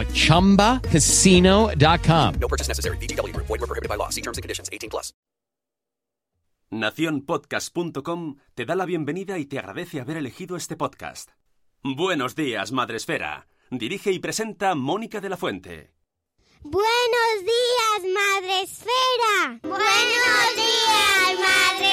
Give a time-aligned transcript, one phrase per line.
[0.00, 2.34] at ChumbaCasino.com.
[2.40, 2.98] No purchase necessary.
[2.98, 3.46] VGW Group.
[3.46, 4.10] Void were prohibited by law.
[4.10, 4.68] See terms and conditions.
[4.70, 5.14] 18 plus.
[6.70, 11.30] Naciónpodcast.com te da la bienvenida y te agradece haber elegido este podcast.
[11.82, 13.46] Buenos días, Madresfera.
[13.70, 15.92] Dirige y presenta Mónica de la Fuente.
[16.62, 19.60] Buenos días, Madre Esfera.
[19.62, 21.92] Buenos días, Madre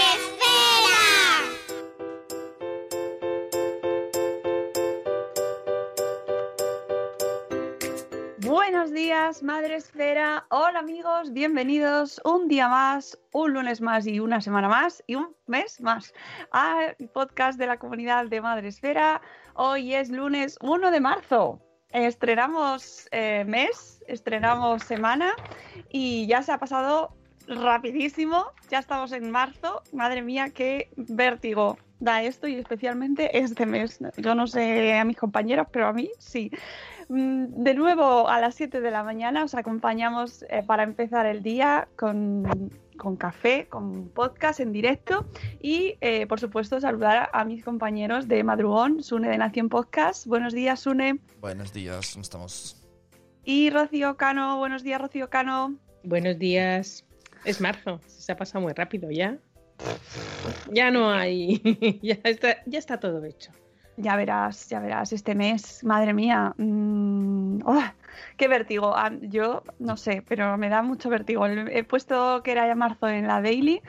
[8.53, 10.45] Buenos días, Madre Esfera.
[10.51, 15.35] Hola amigos, bienvenidos un día más, un lunes más y una semana más y un
[15.47, 16.13] mes más
[16.51, 19.23] al podcast de la comunidad de Madre Esfera.
[19.55, 21.59] Hoy es lunes 1 de marzo.
[21.89, 25.33] Estrenamos eh, mes, estrenamos semana
[25.89, 27.15] y ya se ha pasado
[27.47, 28.51] rapidísimo.
[28.69, 29.81] Ya estamos en marzo.
[29.93, 33.99] Madre mía, qué vértigo da esto y especialmente este mes.
[34.17, 36.51] Yo no sé a mis compañeros, pero a mí sí.
[37.14, 41.44] Mm, De nuevo a las 7 de la mañana os acompañamos eh, para empezar el
[41.44, 45.23] día con, con café, con podcast en directo
[45.61, 50.25] y eh, por supuesto saludar a, a mis compañeros de Madrugón, Sune de Nación Podcast.
[50.25, 51.20] Buenos días, Sune.
[51.39, 52.83] Buenos días, ¿cómo estamos?
[53.45, 54.58] Y Rocío Cano.
[54.58, 55.76] Buenos días, Rocío Cano.
[56.04, 57.05] Buenos días.
[57.45, 59.37] Es marzo, se ha pasado muy rápido ya.
[60.71, 61.61] Ya no hay.
[62.02, 63.52] ya, está, ya está todo hecho.
[63.95, 67.83] Ya verás, ya verás, este mes, madre mía, mm, ¡oh!
[68.37, 68.95] qué vértigo.
[68.95, 71.45] Ah, Yo no sé, pero me da mucho vértigo.
[71.45, 73.81] He puesto que era ya marzo en la daily,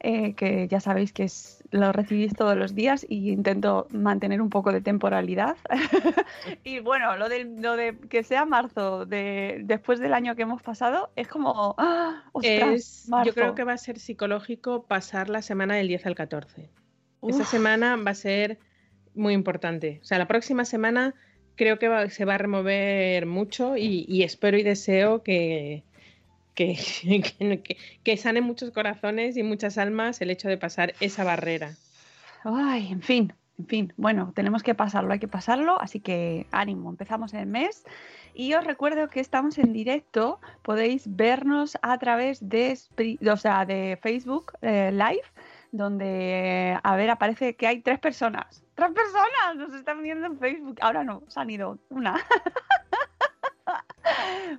[0.00, 4.48] eh, que ya sabéis que es, lo recibís todos los días y intento mantener un
[4.48, 5.56] poco de temporalidad.
[6.64, 10.62] y bueno, lo de, lo de que sea marzo de, después del año que hemos
[10.62, 12.24] pasado es como, ¡ah!
[12.32, 16.14] ¡Ostras, Es- yo creo que va a ser psicológico pasar la semana del 10 al
[16.14, 16.70] 14.
[17.26, 17.50] Esa Uf.
[17.50, 18.58] semana va a ser
[19.14, 20.00] muy importante.
[20.02, 21.14] O sea, la próxima semana
[21.56, 25.82] creo que se va a remover mucho y, espero y deseo que,
[26.54, 26.78] que,
[27.38, 27.62] que,
[28.02, 31.74] que- muchos corazones y muchas almas el hecho de pasar esa barrera.
[32.44, 33.92] Ay, en fin, en fin.
[33.96, 37.84] Bueno, tenemos que pasarlo, hay que pasarlo, así que ánimo, empezamos el mes.
[38.32, 42.78] Y os recuerdo que estamos en directo, podéis vernos a través de,
[43.30, 45.24] o de Facebook eh, Live,
[45.72, 48.62] donde, a ver, aparece que hay tres personas.
[48.74, 49.56] ¡Tres personas!
[49.56, 50.78] Nos están viendo en Facebook.
[50.80, 52.16] Ahora no, se han ido una.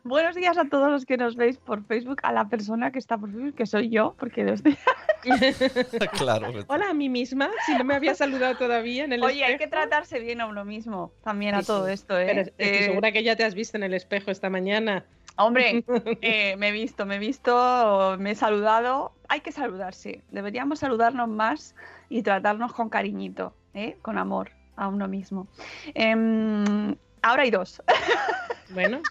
[0.04, 3.18] Buenos días a todos los que nos veis por Facebook, a la persona que está
[3.18, 4.78] por Facebook, que soy yo, porque desde
[6.14, 6.48] claro.
[6.68, 9.68] Hola a mí misma, si no me había saludado todavía en el Oye, hay que
[9.68, 11.94] tratarse bien a uno mismo también a Sí, todo sí.
[11.94, 12.26] esto, ¿eh?
[12.28, 15.04] Pero estoy Eh, segura que ya te has visto en el espejo esta mañana.
[15.44, 15.84] Hombre,
[16.22, 19.14] eh, me he visto, me he visto, me he saludado.
[19.28, 20.24] Hay que saludarse.
[20.32, 21.76] Deberíamos saludarnos más
[22.10, 23.98] y tratarnos con cariñito, ¿eh?
[24.02, 25.48] con amor a uno mismo.
[25.94, 27.82] Em, ahora hay dos.
[28.74, 29.02] Bueno,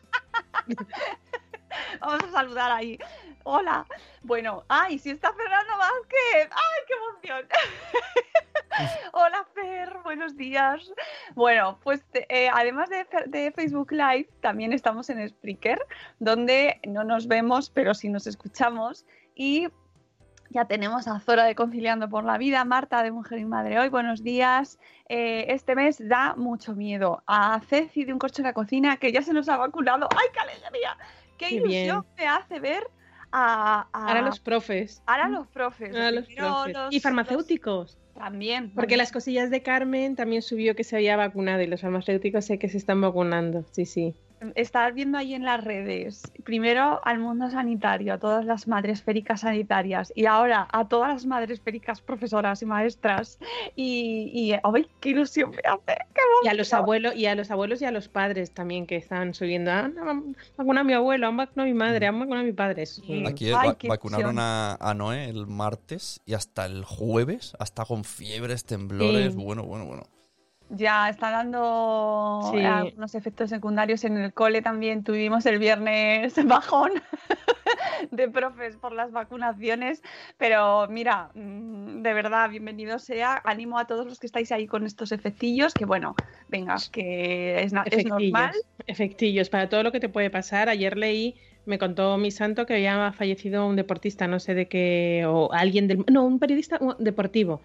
[2.01, 2.99] Vamos a saludar ahí.
[3.45, 3.87] Hola.
[4.23, 6.51] Bueno, ay, si está Fernando Vázquez.
[6.51, 7.49] ¡Ay, qué emoción!
[9.13, 10.93] Hola, Fer, buenos días.
[11.35, 15.81] Bueno, pues eh, además de, Facebook Live, también estamos en Spreaker,
[16.19, 19.05] donde no nos vemos, pero sí nos escuchamos.
[19.35, 19.69] Y
[20.51, 23.89] ya tenemos a Zora de Conciliando por la Vida, Marta de Mujer y Madre Hoy,
[23.89, 24.79] buenos días.
[25.09, 27.23] Eh, este mes da mucho miedo.
[27.27, 30.09] A Ceci de Un Corcho en la Cocina, que ya se nos ha vacunado.
[30.17, 30.97] ¡Ay, qué alegría!
[31.39, 32.85] ¡Qué, Qué ilusión me hace ver
[33.33, 35.03] a, a- ahora los profes.
[35.07, 35.95] ahora los profes.
[35.95, 36.75] Ahora los Primero profes.
[36.75, 37.95] los- y farmacéuticos.
[37.97, 38.71] los- también.
[38.75, 42.59] Porque las cosillas de Carmen también subió que se había vacunado y los farmacéuticos sé
[42.59, 43.65] que se están vacunando.
[43.73, 44.15] Sí, sí.
[44.55, 49.41] Estar viendo ahí en las redes, primero al mundo sanitario, a todas las madres féricas
[49.41, 53.39] sanitarias y ahora a todas las madres féricas profesoras y maestras.
[53.77, 55.99] Y, y ¡ay, qué ilusión me hace!
[56.15, 58.97] ¡Qué Y a los abuelos, y a los abuelos y a los padres también que
[58.97, 59.71] están subiendo.
[59.71, 62.53] Ah, han vacunado a mi abuelo, han vacunado a mi madre, han vacunado a mi
[62.53, 62.85] padre.
[63.27, 67.85] Aquí Ay, va- qué vacunaron a, a Noé el martes y hasta el jueves, hasta
[67.85, 69.35] con fiebres, temblores.
[69.35, 69.39] Sí.
[69.43, 70.03] Bueno, bueno, bueno.
[70.71, 72.65] Ya está dando Sí.
[72.65, 75.03] algunos efectos secundarios en el cole también.
[75.03, 76.93] Tuvimos el viernes bajón
[78.13, 80.01] de profes por las vacunaciones,
[80.39, 83.43] pero mira, mm, de verdad, bienvenido sea.
[83.45, 86.15] Animo a todos los que estáis ahí con estos efectillos, que bueno,
[86.49, 88.53] venga, que es, normal.
[88.87, 90.69] efectillos, para todo lo que te puede pasar.
[90.69, 91.35] Ayer leí,
[91.67, 95.89] me contó mi santo que había fallecido un deportista, no sé de qué, o alguien
[95.89, 96.05] del...
[96.11, 97.61] No, un periodista un deportivo.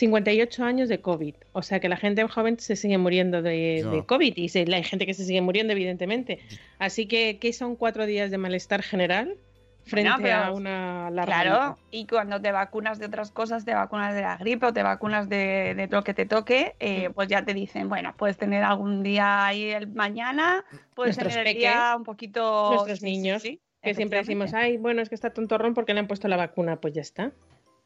[0.00, 1.34] 58 años de COVID.
[1.52, 5.04] O sea que la gente joven se sigue muriendo de, COVID y se- hay gente
[5.06, 6.40] que se sigue muriendo, evidentemente.
[6.78, 9.36] Así que, ¿qué son cuatro días de malestar general
[9.84, 11.80] frente pero- a una larga Claro, gripe?
[11.90, 15.28] y cuando te vacunas de otras cosas, te vacunas de la gripe o te vacunas
[15.28, 19.02] de, de lo que te toque, eh, pues ya te dicen, bueno, puedes tener algún
[19.02, 20.64] día ahí el mañana,
[20.94, 22.70] puedes Nuestros tener el peques, día un poquito...
[22.72, 25.92] nuestros sí, sí, niños, sí, Que siempre decimos, ay, bueno, es que está tontorrón porque
[25.94, 27.32] le han puesto la vacuna, pues ya está.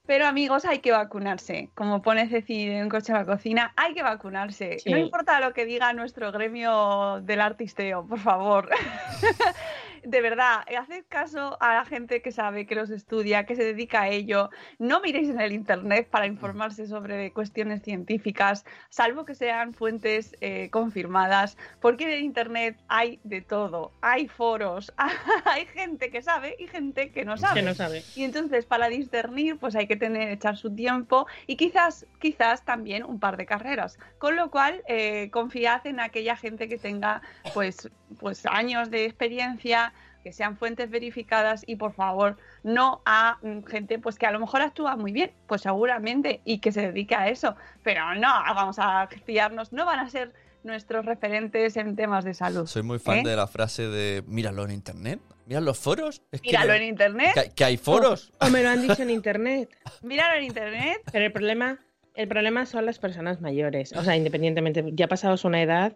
[0.06, 1.70] Pero amigos, hay que vacunarse.
[1.74, 4.78] Como pone Ceci de un coche a la cocina, hay que vacunarse.
[4.78, 4.90] Sí.
[4.90, 8.68] No importa lo que diga nuestro gremio del artisteo, por favor.
[10.04, 14.02] de verdad, haced caso a la gente que sabe, que los estudia, que se dedica
[14.02, 14.50] a ello.
[14.78, 20.68] No miréis en el internet para informarse sobre cuestiones científicas, salvo que sean fuentes eh,
[20.70, 23.92] confirmadas, porque en el internet hay de todo.
[24.00, 24.92] Hay foros,
[25.44, 27.60] hay gente que sabe y gente que no sabe.
[27.60, 28.02] Que no sabe.
[28.14, 33.04] Y entonces para discernir pues hay que tener echar su tiempo y quizás quizás también
[33.04, 33.98] un par de carreras.
[34.18, 37.22] Con lo cual eh, confiad en aquella gente que tenga
[37.54, 37.88] pues
[38.20, 39.92] pues años de experiencia
[40.24, 44.40] que sean fuentes verificadas y por favor no a mm, gente pues que a lo
[44.40, 48.76] mejor actúa muy bien, pues seguramente y que se dedica a eso, pero no vamos
[48.78, 50.32] a fiarnos, no van a ser
[50.62, 52.66] nuestros referentes en temas de salud.
[52.66, 53.22] Soy muy fan ¿Eh?
[53.28, 56.22] de la frase de míralo en internet, mira los foros.
[56.32, 58.32] Es Míralo en internet, que, que hay foros.
[58.40, 59.68] O me lo han dicho en internet.
[60.02, 61.80] míralo en internet Pero el problema,
[62.14, 63.92] el problema son las personas mayores.
[63.92, 65.94] O sea, independientemente, ya pasados una edad,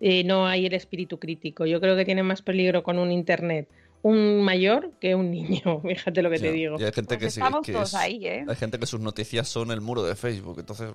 [0.00, 1.66] eh, no hay el espíritu crítico.
[1.66, 3.68] Yo creo que tiene más peligro con un internet
[4.02, 5.80] un mayor que un niño.
[5.86, 6.76] Fíjate lo que te digo.
[6.80, 8.44] y hay gente Pues que sí, estamos que todos es- ahí, ¿eh?
[8.48, 10.92] Hay gente que sus noticias son el muro de Facebook, entonces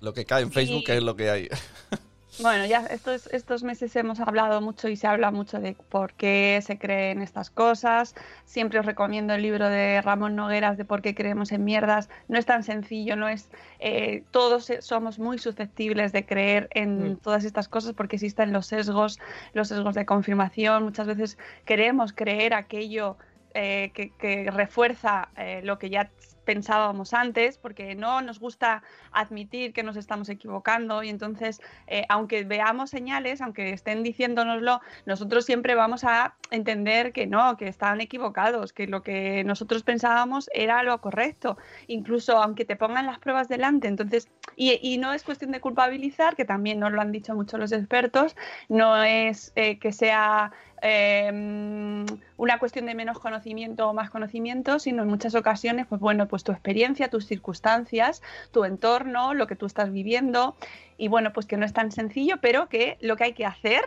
[0.00, 0.54] lo que cae en Sí.
[0.54, 1.48] Facebook es lo que hay.
[2.40, 6.58] Bueno, ya estos, estos meses hemos hablado mucho y se habla mucho de por qué
[6.64, 8.16] se creen estas cosas.
[8.44, 12.08] Siempre os recomiendo el libro de Ramón Nogueras de por qué creemos en mierdas.
[12.26, 13.50] No es tan sencillo, no es.
[13.78, 17.16] eh, todos somos muy susceptibles de creer en Mm.
[17.18, 19.20] todas estas cosas porque existen los sesgos,
[19.52, 20.82] los sesgos de confirmación.
[20.82, 23.16] Muchas veces queremos creer aquello
[23.54, 26.10] eh, que, que refuerza eh, lo que ya
[26.44, 28.82] pensábamos antes, porque no nos gusta
[29.12, 35.44] admitir que nos estamos equivocando y entonces, eh, aunque veamos señales, aunque estén diciéndonoslo, nosotros
[35.44, 40.82] siempre vamos a entender que no, que están equivocados, que lo que nosotros pensábamos era
[40.82, 41.56] lo correcto,
[41.86, 43.88] incluso aunque te pongan las pruebas delante.
[43.88, 47.72] Entonces, y, no es cuestión de culpabilizar, que también nos lo han dicho muchos los
[47.72, 48.36] expertos,
[48.68, 50.52] no es eh, que sea
[50.82, 52.04] eh,
[52.36, 56.44] una cuestión de menos conocimiento o más conocimiento, sino en muchas ocasiones, pues bueno, pues
[56.44, 58.22] tu experiencia, tus circunstancias,
[58.52, 60.56] tu entorno, lo que tú estás viviendo,
[60.96, 63.82] y bueno, pues que no es tan sencillo, pero que lo que hay que hacer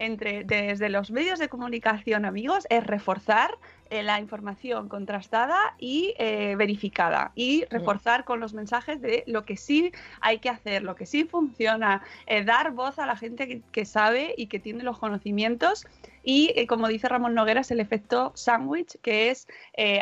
[0.00, 3.58] entre, desde los medios de comunicación, amigos, es reforzar
[3.90, 9.58] eh, la información contrastada y eh, verificada y reforzar con los mensajes de lo que
[9.58, 9.92] sí
[10.22, 13.84] hay que hacer, lo que sí funciona, eh, dar voz a la gente que, que
[13.84, 15.86] sabe y que tiene los conocimientos
[16.22, 19.48] y, como dice Ramón Nogueras, el efecto sándwich, que es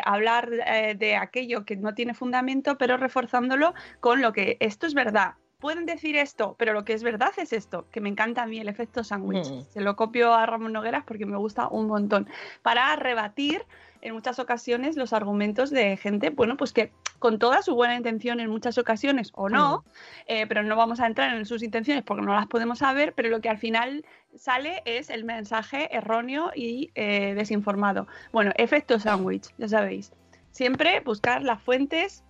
[0.03, 5.35] hablar de aquello que no tiene fundamento, pero reforzándolo con lo que esto es verdad.
[5.59, 8.59] Pueden decir esto, pero lo que es verdad es esto, que me encanta a mí
[8.59, 9.51] el efecto sándwich.
[9.51, 9.61] Mm.
[9.69, 12.29] Se lo copio a Ramón Nogueras porque me gusta un montón.
[12.61, 13.65] Para rebatir
[14.01, 18.39] en muchas ocasiones los argumentos de gente, bueno, pues que con toda su buena intención
[18.39, 19.83] en muchas ocasiones o no,
[20.27, 23.27] eh, pero no vamos a entrar en sus intenciones porque no las podemos saber, pero
[23.27, 28.07] lo que al final sale es el mensaje erróneo y eh, desinformado.
[28.31, 30.13] Bueno, efecto sándwich, ya sabéis.
[30.51, 32.23] Siempre buscar las fuentes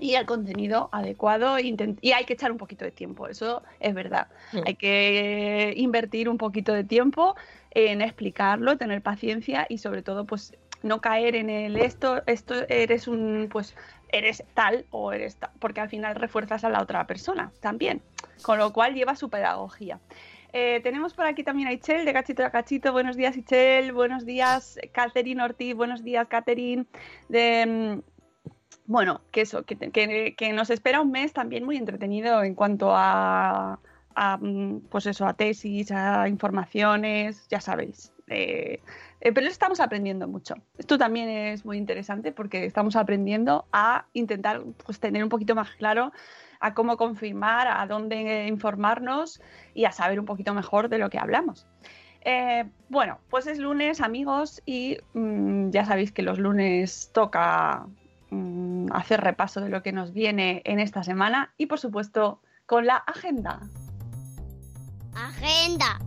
[0.00, 4.28] y el contenido adecuado y hay que echar un poquito de tiempo, eso es verdad.
[4.52, 4.58] Mm.
[4.66, 7.36] Hay que invertir un poquito de tiempo
[7.70, 13.06] en explicarlo, tener paciencia y sobre todo pues no caer en el esto, esto eres
[13.06, 13.76] un pues
[14.08, 18.02] eres tal o eres tal, porque al final refuerzas a la otra persona también,
[18.42, 20.00] con lo cual lleva su pedagogía.
[20.54, 22.92] Eh, tenemos por aquí también a Ichel de Cachito a Cachito.
[22.92, 23.92] Buenos días, Ichel.
[23.92, 25.74] Buenos días, Catherine Ortiz.
[25.74, 26.84] Buenos días, Catherine.
[27.30, 28.11] De, mm,
[28.86, 33.78] bueno, que eso, que, que- nos espera un mes también muy entretenido en cuanto a,
[34.14, 38.12] a, mm, pues eso, a tesis, a informaciones, ya sabéis.
[38.28, 38.80] Eh,
[39.20, 40.54] eh, pero estamos aprendiendo mucho.
[40.78, 45.70] Esto también es muy interesante porque estamos aprendiendo a intentar pues, tener un poquito más
[45.72, 46.12] claro
[46.60, 49.40] a cómo confirmar, a dónde informarnos
[49.74, 51.66] y a saber un poquito mejor de lo que hablamos.
[52.24, 57.86] Eh, bueno, pues es lunes, amigos, y mm, ya sabéis que los lunes toca
[58.32, 62.86] mm, hacer repaso de lo que nos viene en esta semana y, por supuesto, con
[62.86, 63.60] la agenda.
[65.14, 65.98] Agenda.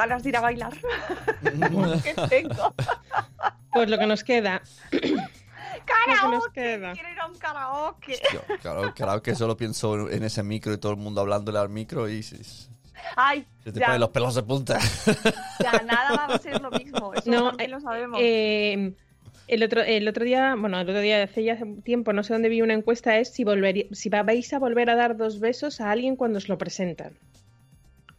[0.00, 0.72] Ganas de ir a bailar!
[2.02, 2.74] que tengo.
[3.72, 4.62] Pues lo que nos queda.
[4.90, 5.28] Que nos
[5.84, 6.52] ¡Karaoke!
[6.52, 6.92] queda.
[6.92, 8.18] Quiero ir a un karaoke.
[8.32, 8.40] Yo,
[8.94, 12.22] claro, que solo pienso en ese micro y todo el mundo hablándole al micro y
[12.22, 12.68] se, se
[13.16, 13.46] ¡Ay!
[13.64, 14.78] te ya, ponen los pelos de punta.
[15.62, 17.14] ya nada va a ser lo mismo.
[17.14, 18.18] Eso No, también lo sabemos.
[18.22, 18.92] Eh,
[19.46, 22.48] el, otro, el otro día, bueno, el otro día, hace ya tiempo, no sé dónde
[22.50, 25.80] vi una encuesta, es si, volvería, si va- vais a volver a dar dos besos
[25.80, 27.16] a alguien cuando os lo presentan.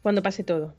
[0.01, 0.73] Cuando pase todo.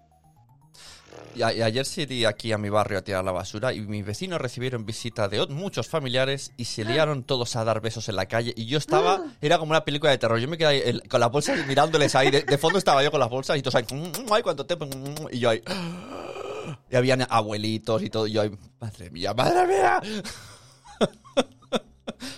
[1.35, 4.85] Y, ayer salí aquí a mi barrio a tirar la basura y mis vecinos recibieron
[4.85, 8.53] visita de muchos familiares y se liaron todos a dar besos en la calle.
[8.57, 11.21] Y yo estaba, era como una película de terror, yo me quedé ahí el- con
[11.21, 13.85] las bolsas mirándoles ahí, de, de fondo estaba yo con las bolsas y todos ahí,
[13.93, 13.97] "Mm,
[14.27, 15.63] mm, ay, cuánto tiempo, mm, mm", y yo ahí,
[16.91, 20.01] y habían abuelitos y todo, y yo ahí, madre mía, madre mía.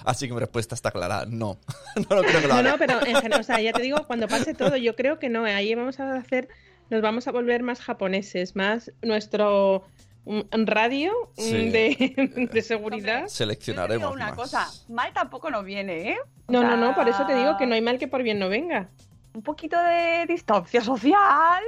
[0.05, 1.59] Así que mi respuesta está clara, no,
[2.11, 2.71] no lo creo que lo No, haga.
[2.73, 5.29] no, pero en general, o sea, ya te digo, cuando pase todo, yo creo que
[5.29, 5.45] no.
[5.45, 6.49] Ahí vamos a hacer,
[6.93, 9.85] nos vamos a volver más japoneses, más nuestro
[10.27, 11.71] mm, radio mm, Sí.
[11.71, 13.21] de, de seguridad.
[13.23, 14.35] Yo te Seleccionaremos digo una más.
[14.37, 16.19] cosa, mal tampoco nos viene, ¿eh?
[16.47, 18.23] O No, no, sea, no, por eso te digo que no hay mal que por
[18.23, 18.89] bien no venga.
[19.35, 21.63] Un poquito de distancia social.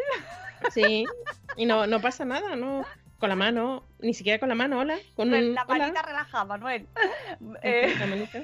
[0.70, 1.04] Sí,
[1.56, 2.84] y no, no pasa nada, ¿no?
[3.18, 4.96] Con la mano, ni siquiera con la mano, hola.
[5.16, 5.78] Con Pues un, la hola.
[5.78, 6.86] manita relajada, Manuel.
[7.62, 8.42] Eh, La manita.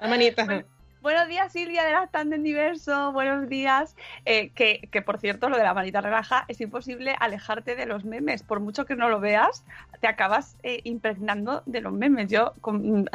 [0.00, 0.64] La manita.
[1.02, 3.12] buenos días, Silvia de Lactante en Diverso.
[3.12, 3.96] Buenos días.
[4.24, 8.04] Eh, que, que, por cierto, lo de la manita relaja es imposible alejarte de los
[8.04, 8.42] memes.
[8.42, 9.64] Por mucho que no lo veas,
[10.00, 12.30] te acabas eh, impregnando de los memes.
[12.30, 13.08] Yo, con-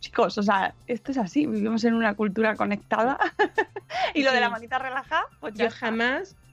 [0.00, 1.46] chicos, o sea, esto es así.
[1.46, 3.18] Vivimos en una cultura conectada.
[4.14, 5.78] y lo de la manita relaja, pues ya Yo está.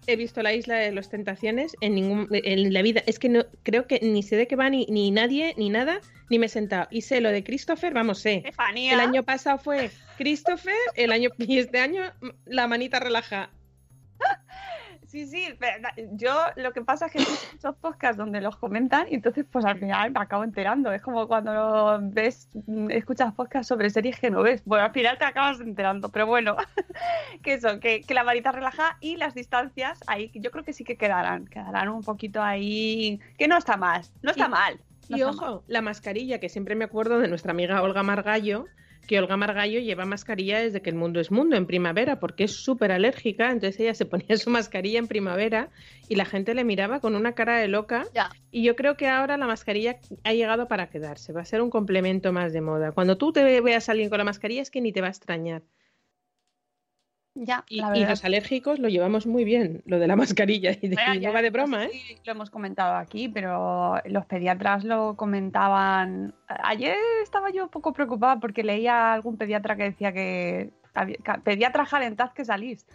[0.07, 3.03] He visto la isla de las tentaciones en ningún en la vida.
[3.05, 6.01] Es que no creo que ni sé de qué va ni, ni nadie ni nada,
[6.29, 6.87] ni me he sentado.
[6.91, 8.35] Y sé lo de Christopher, vamos, sé.
[8.35, 8.93] Estefanía.
[8.93, 12.03] El año pasado fue Christopher, el año y este año
[12.45, 13.49] la manita relaja.
[15.15, 15.71] Sí, sí, pero
[16.11, 19.79] yo lo que pasa es que muchos podcasts donde los comentan y entonces pues al
[19.79, 20.91] final me acabo enterando.
[20.91, 22.49] Es como cuando ves,
[22.89, 24.61] escuchas podcasts sobre series que no ves.
[24.65, 26.57] Bueno, al final te acabas enterando, pero bueno,
[27.43, 30.83] que eso, que, que la varita relaja y las distancias ahí yo creo que sí
[30.83, 34.79] que quedarán, quedarán un poquito ahí, que no está mal, no está Y- mal.
[35.07, 38.65] no Y está ojo, la mascarilla, que siempre me acuerdo de nuestra amiga Olga Margallo,
[39.05, 42.51] que Olga Margallo lleva mascarilla desde que el mundo es mundo, en primavera, porque es
[42.51, 45.69] súper alérgica, entonces ella se ponía su mascarilla en primavera
[46.09, 48.05] y la gente le miraba con una cara de loca.
[48.13, 48.29] Ya.
[48.51, 51.69] Y yo creo que ahora la mascarilla ha llegado para quedarse, va a ser un
[51.69, 52.91] complemento más de moda.
[52.91, 55.11] Cuando tú te veas a alguien con la mascarilla es que ni te va a
[55.11, 55.63] extrañar.
[57.37, 60.71] Ya, Y, la y verdad los alérgicos lo llevamos muy bien, lo de la mascarilla,
[60.81, 61.89] y, de- Bueno, y no va de broma, ¿eh?
[61.91, 66.33] si Lo hemos comentado aquí, pero los pediatras lo comentaban.
[66.47, 70.71] Ayer estaba yo un poco preocupada porque leía algún pediatra que decía que.
[71.43, 72.85] Pediatra jalentad que salís.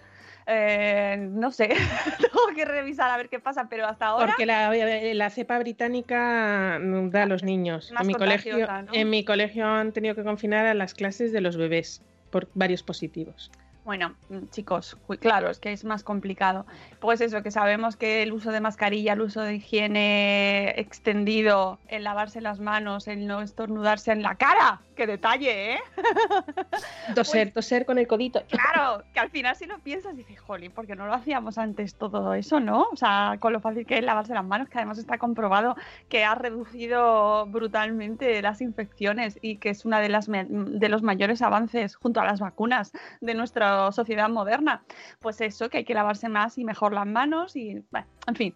[0.47, 1.69] Eh, no sé,
[2.19, 4.27] tengo que revisar a ver qué pasa, pero hasta ahora.
[4.29, 4.73] Porque la,
[5.15, 7.93] la cepa británica mm, da a los niños.
[7.99, 11.59] En mi, colegio, en mi colegio han tenido que confinar a las clases de los
[11.59, 13.51] bebés por varios positivos.
[13.91, 16.65] Bueno, mm, chicos, claro, es que es más complicado.
[17.01, 22.05] Pues eso, que sabemos que el uso de mascarilla, el uso de higiene extendido, el
[22.05, 25.79] lavarse las manos, el no estornudarse en la cara, qué detalle, ¿eh?
[27.17, 28.43] Toser, toser con el codito.
[28.61, 32.35] Claro, que al final si lo piensas dices, jolín, porque no lo hacíamos antes todo
[32.35, 32.83] eso, ¿no?
[32.93, 35.75] O sea, con lo fácil que es lavarse las manos, que además está comprobado
[36.09, 41.43] que ha reducido brutalmente las infecciones y que es una de las de los mayores
[41.43, 44.83] avances junto a las vacunas de nuestra sociedad moderna.
[45.21, 48.55] Pues eso, que hay que lavarse más y mejor las manos y, bueno, en fin.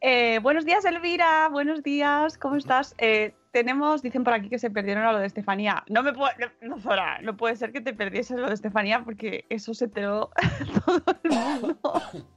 [0.00, 1.48] Eh, buenos días, Elvira.
[1.48, 2.36] Buenos días.
[2.38, 2.94] ¿Cómo estás?
[2.98, 5.84] Eh, tenemos, dicen por aquí que se perdieron a lo de Estefanía.
[5.88, 9.46] No me puede, no, Zora, no puede ser que te perdieses lo de Estefanía porque
[9.48, 10.30] eso se enteró
[10.86, 12.02] todo el mundo.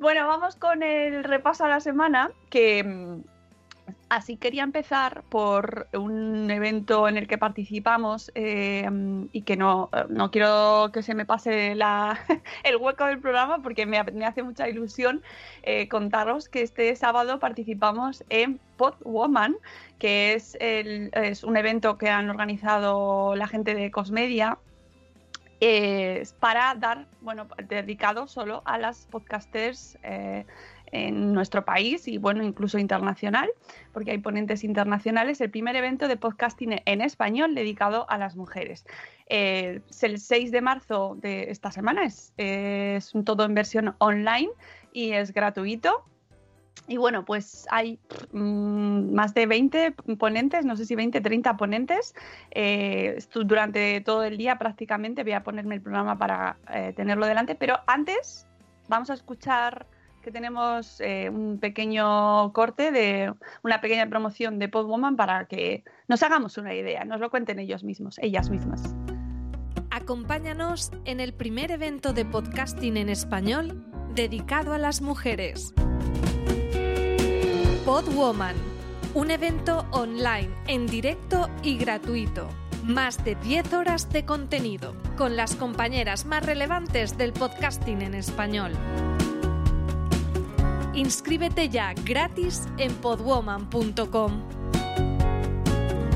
[0.00, 3.22] Bueno, vamos con el repaso a la semana, que mm,
[4.10, 8.86] así quería empezar por un evento en el que participamos eh,
[9.32, 11.72] y que no, no quiero que se me pase
[12.64, 15.22] el hueco del programa porque me, me hace mucha ilusión
[15.62, 19.56] eh, contaros que este sábado participamos en Podwoman,
[19.98, 24.58] que es, el- es un evento que han organizado la gente de Cosmedia
[25.60, 29.98] eh, para dar, bueno, dedicado solo a las podcasters
[30.92, 33.50] en nuestro país y, bueno, incluso internacional,
[33.92, 35.40] porque hay ponentes internacionales.
[35.40, 38.84] El primer evento de podcasting en español dedicado a las mujeres.
[39.26, 43.94] Eh, es el 6 de marzo de esta semana, es, es un todo en versión
[43.98, 44.50] online
[44.92, 46.04] y es gratuito.
[46.88, 48.00] Y bueno, pues hay
[48.32, 52.14] mm, más de 20 ponentes, no sé si 20, 30 ponentes.
[52.50, 57.54] Eh, durante todo el día prácticamente voy a ponerme el programa para eh, tenerlo delante,
[57.54, 58.46] pero antes
[58.88, 59.86] vamos a escuchar
[60.22, 66.22] que tenemos eh, un pequeño corte de una pequeña promoción de Podwoman para que nos
[66.22, 68.94] hagamos una idea, nos lo cuenten ellos mismos, ellas mismas.
[69.90, 73.84] Acompáñanos en el primer evento de podcasting en español
[74.14, 75.74] dedicado a las mujeres.
[77.84, 78.56] Podwoman,
[79.14, 82.48] un evento online, en directo y gratuito.
[82.84, 88.72] Más de 10 horas de contenido, con las compañeras más relevantes del podcasting en español.
[90.94, 94.42] Inscríbete ya gratis en podwoman.com.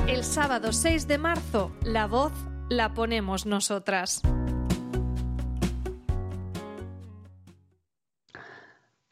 [0.07, 2.33] El sábado 6 de marzo, la voz
[2.69, 4.21] la ponemos nosotras.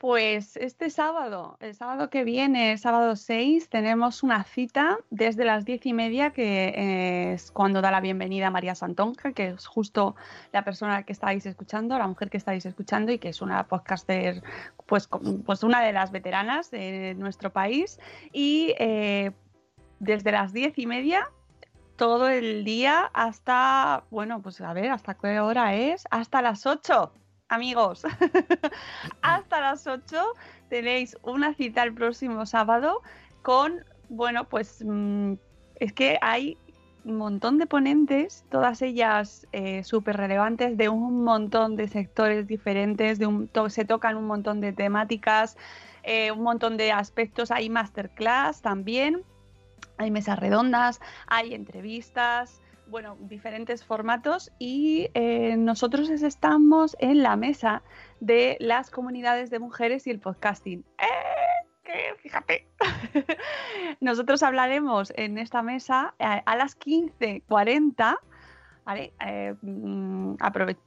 [0.04, 5.86] Pues este sábado, el sábado que viene, sábado 6, tenemos una cita desde las diez
[5.86, 10.18] y media, que es cuando da la bienvenida a María Santonja, que es justo
[10.52, 14.44] la persona que estáis escuchando, la mujer que estáis escuchando y que es una podcaster,
[14.88, 15.08] pues,
[15.46, 17.98] pues una de las veteranas de nuestro país.
[18.34, 19.32] Y eh,
[20.00, 21.30] desde las diez y media
[21.96, 26.04] todo el día hasta, bueno, pues a ver, ¿hasta qué hora es?
[26.12, 27.10] Hasta las 8,
[27.54, 28.04] amigos.
[29.22, 30.24] hasta las 8
[30.70, 33.02] tenéis una cita el próximo sábado
[33.42, 35.34] con, bueno, pues mm,
[35.76, 36.58] es que hay
[37.06, 39.46] un montón de ponentes, todas ellas
[39.84, 44.72] súper relevantes, de un montón de sectores diferentes, de un, se tocan un montón de
[44.72, 45.58] temáticas,
[46.04, 49.24] eh, un montón de aspectos, hay masterclass también
[49.98, 52.62] hay mesas redondas, hay entrevistas,
[52.94, 57.82] bueno, diferentes formatos y eh, nosotros estamos en la mesa
[58.20, 60.86] de las comunidades de mujeres y el podcasting.
[61.00, 61.06] ¡Eh!
[61.84, 62.68] que fíjate.
[64.00, 68.20] nosotros hablaremos en esta mesa a, a las 15.40.
[68.86, 69.14] ¿Vale?
[69.26, 70.36] Eh, mm,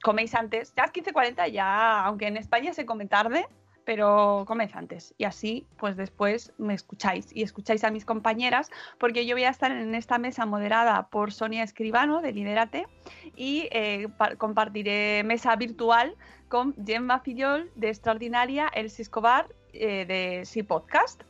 [0.00, 0.74] coméis antes.
[0.76, 3.48] Ya a las 15.40 ya, aunque en España se come tarde,
[3.86, 5.14] pero comed antes.
[5.16, 8.68] Y así, pues después me escucháis y escucháis a mis compañeras,
[8.98, 12.86] porque yo voy a estar en esta mesa moderada por Sonia Escribano de Liderate
[13.36, 16.16] y eh, pa- compartiré mesa virtual
[16.48, 21.22] con Gemma Fillol de Extraordinaria, Elsie Escobar eh, de Sí Podcast.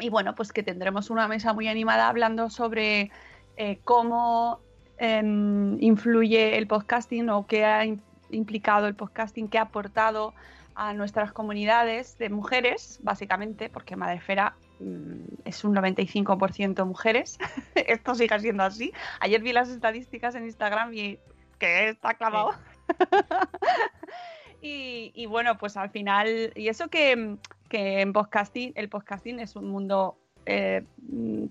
[0.00, 3.10] Y bueno, pues que tendremos una mesa muy animada hablando sobre
[3.56, 4.60] eh, cómo
[4.98, 10.34] em, influye el podcasting o qué ha im- implicado el podcasting, qué ha aportado
[10.78, 17.36] a nuestras comunidades de mujeres, básicamente, porque Madrefera mm, es un 95% mujeres.
[17.74, 18.92] Esto sigue siendo así.
[19.18, 21.18] Ayer vi las estadísticas en Instagram y
[21.58, 22.52] que está clavado.
[24.62, 27.36] y, y bueno, pues al final, y eso que,
[27.68, 31.46] que en podcasting, el podcasting es un mundo eh, mm,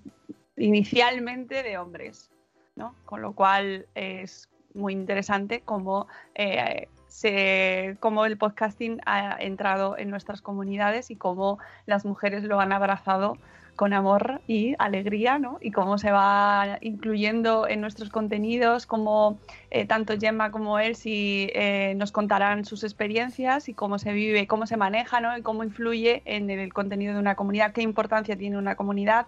[0.55, 2.31] inicialmente de hombres,
[2.77, 2.95] ¿no?
[3.03, 10.11] Con lo cual es muy interesante cómo, eh, se, cómo el podcasting ha entrado en
[10.11, 13.39] nuestras comunidades y cómo las mujeres lo han abrazado
[13.75, 15.57] con amor y alegría, ¿no?
[15.59, 19.39] Y cómo se va incluyendo en nuestros contenidos, cómo
[19.71, 24.67] eh, tanto Gemma como Elsie eh, nos contarán sus experiencias y cómo se vive, cómo
[24.67, 25.35] se maneja, ¿no?
[25.35, 29.25] Y cómo influye en el contenido de una comunidad, qué importancia tiene una comunidad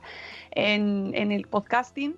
[0.52, 2.18] en, en el podcasting.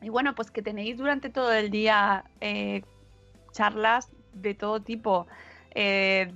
[0.00, 2.82] Y bueno, pues que tenéis durante todo el día eh,
[3.50, 5.26] charlas de todo tipo.
[5.74, 6.30] eh,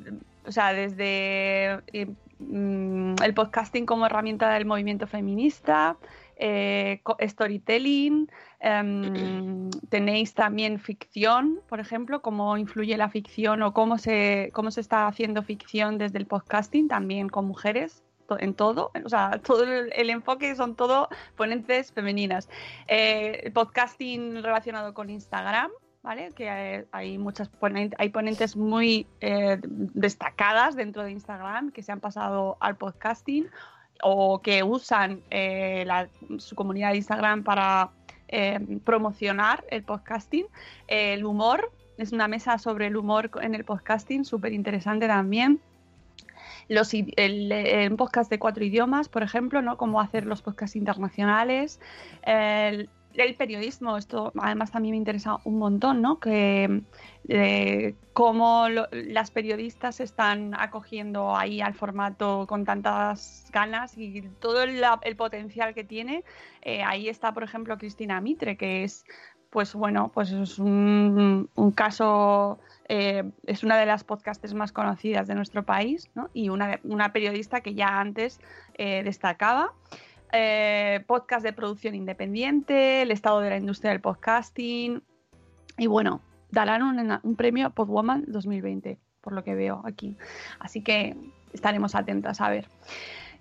[0.47, 2.07] o sea, desde eh,
[2.39, 5.97] mm, el podcasting como herramienta del movimiento feminista,
[6.37, 8.31] eh, storytelling,
[8.61, 14.81] em, tenéis también ficción, por ejemplo, cómo influye la ficción o cómo se, cómo se
[14.81, 18.03] está haciendo ficción desde el podcasting, también con mujeres
[18.39, 22.49] en todo, o sea, todo el, el enfoque son todo ponentes femeninas.
[22.87, 25.71] Eh, podcasting relacionado con Instagram,
[26.07, 26.31] ¿vale?
[26.37, 31.91] Que eh, hay muchas ponentes, hay ponentes muy eh, destacadas dentro de Instagram que se
[31.91, 33.49] han pasado al podcasting
[34.05, 35.85] o que usan eh,
[36.39, 37.91] su comunidad de Instagram para
[38.85, 40.47] promocionar el podcasting.
[40.87, 45.61] el humor, es una mesa sobre el humor en el podcasting, súper interesante también.
[46.69, 49.77] Los, el podcast de cuatro idiomas, por ejemplo, ¿no?
[49.77, 51.81] Cómo hacer los podcasts internacionales.
[52.23, 52.91] El,
[53.25, 56.19] el periodismo, esto además también me interesa un montón, ¿no?
[56.19, 56.83] Que
[57.29, 64.83] eh, cómo las periodistas están acogiendo ahí al formato con tantas ganas y todo el,
[65.17, 66.25] potencial que tiene.
[66.63, 69.05] Eh, ahí está, por ejemplo, Cristina Mitre, que es,
[69.51, 75.35] pues bueno, pues es un, caso, eh, es una de las podcasters más conocidas de
[75.35, 76.31] nuestro país, ¿no?
[76.33, 78.41] Y una, una periodista que ya antes
[78.77, 79.73] destacaba.
[80.33, 85.03] Eh, podcast de producción independiente, el estado de la industria del podcasting.
[85.79, 90.17] Y bueno, darán un, un premio Podwoman 2020, por lo que veo aquí.
[90.59, 91.17] Así que
[91.53, 92.69] estaremos atentas a ver.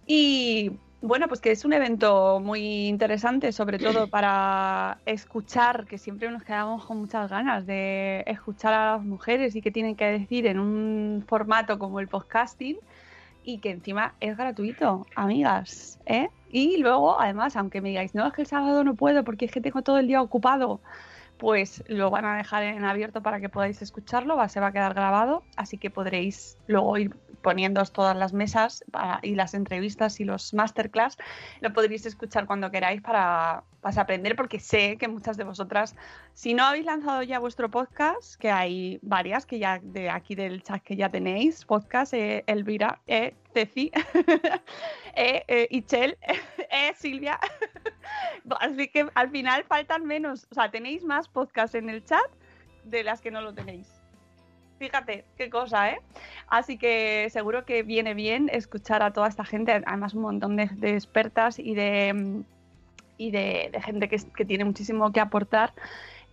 [0.05, 0.71] Y
[1.01, 6.43] bueno, pues que es un evento muy interesante, sobre todo para escuchar, que siempre nos
[6.43, 10.59] quedamos con muchas ganas de escuchar a las mujeres y qué tienen que decir en
[10.59, 12.77] un formato como el podcasting
[13.45, 15.99] y que encima es gratuito, amigas.
[16.05, 16.29] ¿eh?
[16.49, 19.51] Y luego, además, aunque me digáis, no, es que el sábado no puedo porque es
[19.51, 20.81] que tengo todo el día ocupado,
[21.37, 24.71] pues lo van a dejar en abierto para que podáis escucharlo, va, se va a
[24.71, 28.83] quedar grabado, así que podréis luego ir poniéndoos todas las mesas
[29.21, 31.17] y las entrevistas y los masterclass,
[31.61, 35.95] lo podréis escuchar cuando queráis para, para aprender, porque sé que muchas de vosotras,
[36.33, 40.63] si no habéis lanzado ya vuestro podcast, que hay varias que ya de aquí del
[40.63, 43.91] chat que ya tenéis, podcast, eh, Elvira, eh, Ceci,
[45.15, 46.17] eh, eh, Ichel,
[46.71, 47.39] eh, Silvia.
[48.59, 52.25] Así que al final faltan menos, o sea, tenéis más podcasts en el chat
[52.85, 54.01] de las que no lo tenéis.
[54.79, 56.01] Fíjate, qué cosa, ¿eh?
[56.47, 60.71] Así que seguro que viene bien escuchar a toda esta gente, además un montón de,
[60.73, 62.54] de expertas y de, mm,
[63.17, 65.73] y de, de gente que, que tiene muchísimo que aportar.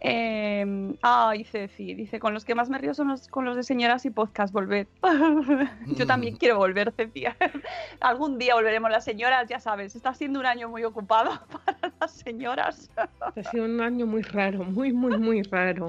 [0.05, 3.62] Eh, ay, Ceci, dice, con los que más me río son los, con los de
[3.62, 4.88] señoras y podcast, volver.
[5.97, 7.25] Yo también quiero volver, Ceci.
[8.01, 11.31] Algún día volveremos las señoras, ya sabes, está siendo un año muy ocupado
[11.64, 12.90] para las señoras.
[13.21, 15.87] Ha sido un año muy raro, muy, muy, muy raro.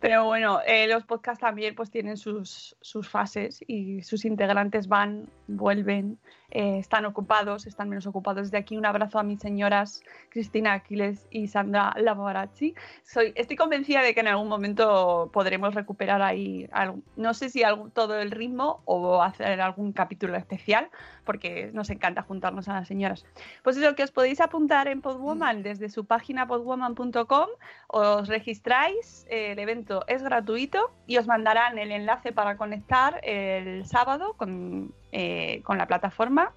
[0.00, 5.28] Pero bueno, eh, los podcasts también pues tienen sus, sus fases y sus integrantes van,
[5.48, 6.18] vuelven,
[6.50, 8.44] eh, están ocupados, están menos ocupados.
[8.50, 12.74] Desde aquí un abrazo a mis señoras Cristina Aquiles y Sandra Lavorazzi.
[13.04, 17.62] Soy, estoy convencida de que en algún momento podremos recuperar ahí, algo- no sé si
[17.64, 20.88] algo- todo el ritmo o hacer algún capítulo especial,
[21.24, 23.24] porque nos encanta juntarnos a las señoras.
[23.64, 27.48] Pues eso, que os podéis apuntar en Podwoman desde su página podwoman.com
[27.88, 33.86] os registráis, eh, el evento es gratuito y os mandarán el enlace para conectar el
[33.86, 36.52] sábado con, eh, con la plataforma.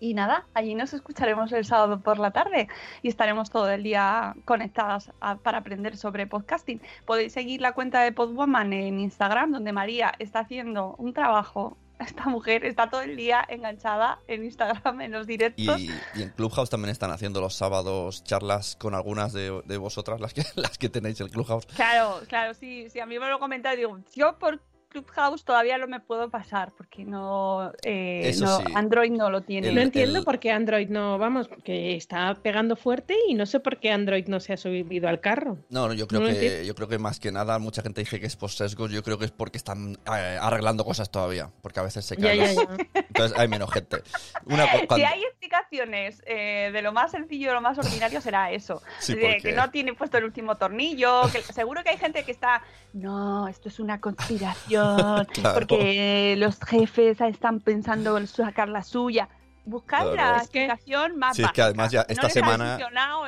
[0.00, 2.66] Y nada, allí nos escucharemos el sábado por la tarde
[3.02, 5.12] y estaremos todo el día conectadas
[5.44, 6.80] para aprender sobre podcasting.
[7.06, 11.76] Podéis seguir la cuenta de Podwoman en Instagram, donde María está haciendo un trabajo.
[11.98, 15.78] Esta mujer está todo el día enganchada en Instagram, en los directos.
[15.80, 20.20] Y, y en Clubhouse también están haciendo los sábados charlas con algunas de, de vosotras,
[20.20, 21.66] las que, las que tenéis el Clubhouse.
[21.66, 24.60] Claro, claro, sí, sí, a mí me lo comenta, digo, yo por
[24.92, 28.64] Clubhouse todavía no me puedo pasar porque no, eh, Eso no- sí.
[28.74, 29.68] Android no lo tiene.
[29.68, 33.46] El- No entiendo el- por qué Android no, vamos, que está pegando fuerte y no
[33.46, 35.58] sé por qué Android no se ha subido al carro.
[35.70, 38.20] No, no, yo creo No que yo creo que más que nada mucha gente dice
[38.20, 41.80] que es por sesgos, yo creo que es porque están eh, arreglando cosas todavía, porque
[41.80, 42.38] a veces se Ya, caen.
[42.38, 42.66] ya, ya.
[43.14, 44.02] Entonces hay menos gente.
[44.46, 44.64] Una,
[44.96, 48.82] Si hay explicaciones eh, de lo más sencillo lo más ordinario será eso.
[48.98, 52.24] Sí, de porque- que no tiene puesto el último tornillo, que seguro que hay gente
[52.24, 55.54] que está, no, esto es una conspiración, Claro.
[55.54, 59.28] porque los jefes están pensando en sacar la suya.
[59.64, 60.16] Buscad Claro.
[60.16, 62.12] la Es que- explicación más Sí, es que además ya básica.
[62.12, 62.74] esta no les semana-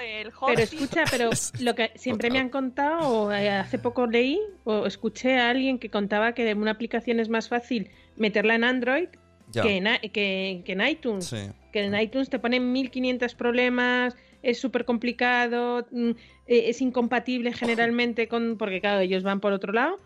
[0.01, 4.41] el Pero escucha, pero lo que siempre me han contado, o eh, hace poco leí
[4.65, 9.09] o escuché a alguien que contaba que una aplicación es más fácil meterla en Android
[9.55, 11.27] ya, que, en, que- que en iTunes.
[11.27, 11.51] sí.
[11.73, 16.11] Que en iTunes te ponen 1500 problemas, es súper complicado, mm,
[16.47, 18.57] eh, es incompatible generalmente con.
[18.59, 19.99] porque claro, ellos van por otro lado.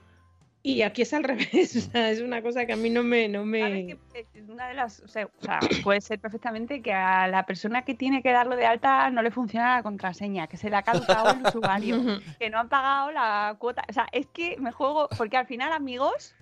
[0.62, 3.28] Y aquí es al revés, o sea, es una cosa que a mí no me.
[3.28, 3.60] No me...
[3.60, 5.28] ¿Sabes que, eh, una de las, o sea,
[5.84, 9.30] puede ser perfectamente que a la persona que tiene que darlo de alta no le
[9.30, 13.56] funciona la contraseña, que se le ha caducado el usuario, que no han pagado la
[13.58, 13.84] cuota.
[13.88, 16.34] O sea, es que me juego, porque al final, amigos,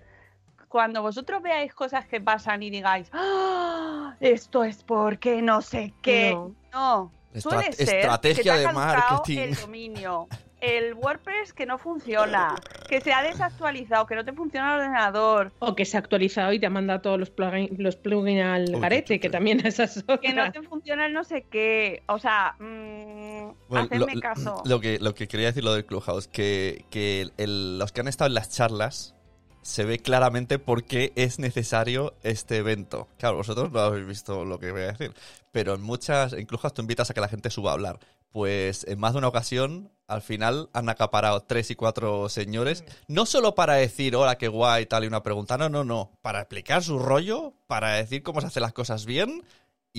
[0.67, 6.31] cuando vosotros veáis cosas que pasan y digáis, "Ah, esto es porque no sé qué,
[6.33, 6.51] No.
[6.73, 7.11] no.
[7.33, 9.37] Estra- Suele ser estrategia que te ha de marketing.
[9.39, 10.27] el dominio.
[10.59, 12.55] el WordPress que no funciona,
[12.89, 16.51] que se ha desactualizado, que no te funciona el ordenador, O que se ha actualizado
[16.51, 20.03] y te ha mandado todos los plugins, los plugins al Uy, uy, que también esas
[20.19, 22.01] que no te funciona el no sé qué.
[22.07, 24.63] O sea, mm, Bueno, hacedme lo, caso.
[24.65, 28.07] Lo que, lo que quería decir lo del Clubhouse, que, que el- los que han
[28.07, 29.13] estado en las charlas
[29.67, 33.09] se ve claramente por qué es necesario este evento.
[33.17, 35.13] Claro, vosotros no habéis visto lo que voy a decir,
[35.51, 37.99] pero en muchas, Clubhouse tú invitas a que la gente suba a hablar.
[38.31, 43.25] Pues en más de una ocasión, al final han acaparado tres y cuatro señores, no
[43.25, 46.81] solo para decir, hola, qué guay, tal, y una pregunta, no, no, no, para explicar
[46.81, 49.43] su rollo, para decir cómo se hacen las cosas bien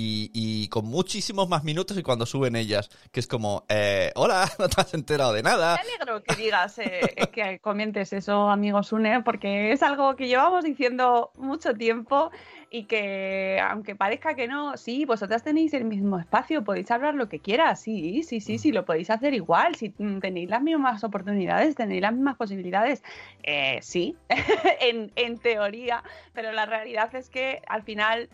[0.01, 4.69] y, con muchísimos más minutos y cuando suben ellas, que es como, eh, hola, no
[4.69, 5.75] te has enterado de nada.
[5.83, 7.01] Me alegro que digas, eh,
[7.33, 12.31] que comentes eso, amigos Une, porque es algo que llevamos diciendo mucho tiempo
[12.71, 17.29] y que, aunque parezca que no, sí, vosotras tenéis el mismo espacio, podéis hablar lo
[17.29, 21.75] que quieras, sí, sí, sí, sí, lo podéis hacer igual, si tenéis las mismas oportunidades,
[21.75, 23.03] tenéis las mismas posibilidades,
[23.43, 24.17] eh, sí,
[24.81, 28.29] en teoría, pero la realidad es que al final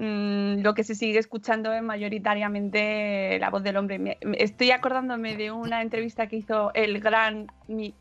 [0.00, 4.18] mm, lo que se sigue escuchando es mayoritariamente la voz del hombre.
[4.38, 7.46] Estoy acordándome de una entrevista que hizo el gran,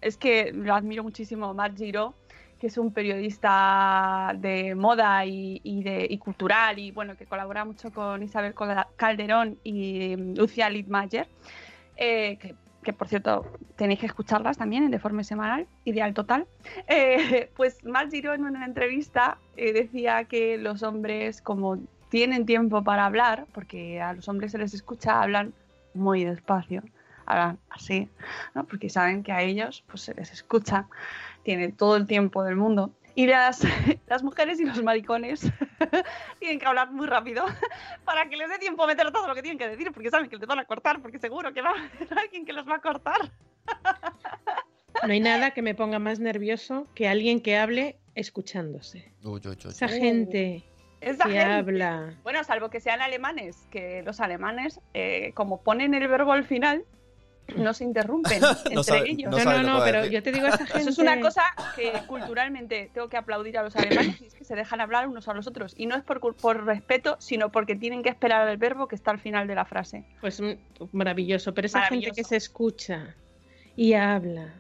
[0.02, 2.16] es que lo admiro muchísimo, Marc Giro,
[2.60, 7.92] que es un periodista de moda y, de, y cultural y bueno, que colabora mucho
[7.92, 8.54] con Isabel
[8.96, 11.28] Calderón y mm, Lucia Littmayer,
[11.98, 12.56] eh, que,
[12.90, 16.48] que, por cierto tenéis que escucharlas también en Deforme Semanal, ideal total.
[16.88, 21.78] Eh, pues Marc Giro en una entrevista eh, decía que los hombres, como
[22.10, 25.54] tienen tiempo para hablar, porque a los hombres se les escucha, hablan
[25.94, 26.82] muy despacio,
[27.28, 28.10] hablan así,
[28.56, 28.64] ¿no?
[28.64, 30.88] porque saben que a ellos pues, se les escucha,
[31.44, 32.92] tienen todo el tiempo del mundo.
[33.20, 33.60] Y las,
[34.08, 35.42] las mujeres y los maricones
[36.40, 37.44] tienen que hablar muy rápido
[38.06, 40.30] para que les dé tiempo a meter todo lo que tienen que decir, porque saben
[40.30, 42.76] que les van a cortar, porque seguro que va a haber alguien que los va
[42.76, 43.30] a cortar.
[45.06, 49.12] No hay nada que me ponga más nervioso que alguien que hable escuchándose.
[49.22, 49.70] Uy, uy, uy.
[49.70, 50.64] Esa gente
[51.02, 52.14] Esa que gente- habla.
[52.24, 56.86] Bueno, salvo que sean alemanes, que los alemanes, eh, como ponen el verbo al final,
[57.56, 59.32] no se interrumpen entre sabe- ellos.
[59.32, 60.14] no No, sabe no, pero decir.
[60.14, 60.80] yo te digo a esa gente.
[60.82, 61.44] Eso es una cosa
[61.76, 65.28] que culturalmente tengo que aplaudir a los alemanes y es que se dejan hablar unos
[65.28, 65.74] a los otros.
[65.78, 68.96] Y no es por, cul- por respeto, sino porque tienen que esperar el verbo que
[68.96, 70.06] está al final de la frase.
[70.22, 70.42] Pues
[70.92, 73.16] maravilloso, pero esa gente que se escucha
[73.76, 74.54] y habla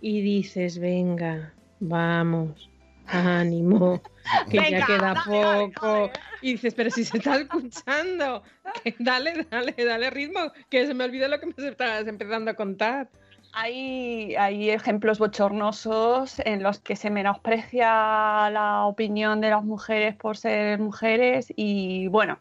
[0.00, 2.68] y dices, venga, vamos,
[3.06, 4.02] ánimo,
[4.50, 5.86] que Venga, ya queda dale, poco.
[5.86, 6.12] dale.
[6.42, 8.42] Y dices, pero si se está escuchando,
[8.98, 13.08] dale, dale, dale ritmo, que se me olvida lo que me estabas empezando a contar.
[13.52, 20.36] Hay, hay ejemplos bochornosos en los que se menosprecia la opinión de las mujeres por
[20.36, 22.38] ser mujeres y bueno,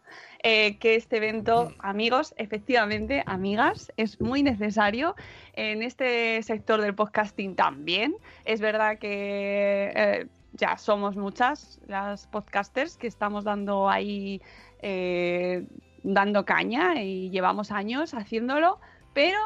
[0.48, 5.16] eh, que este evento, amigos, efectivamente, amigas, es muy necesario
[5.54, 8.16] en este sector del podcasting también.
[8.44, 14.40] Es verdad que eh, ya somos muchas las podcasters que estamos dando ahí,
[14.84, 15.66] eh,
[16.06, 18.80] dando caña y llevamos años haciéndolo,
[19.14, 19.38] pero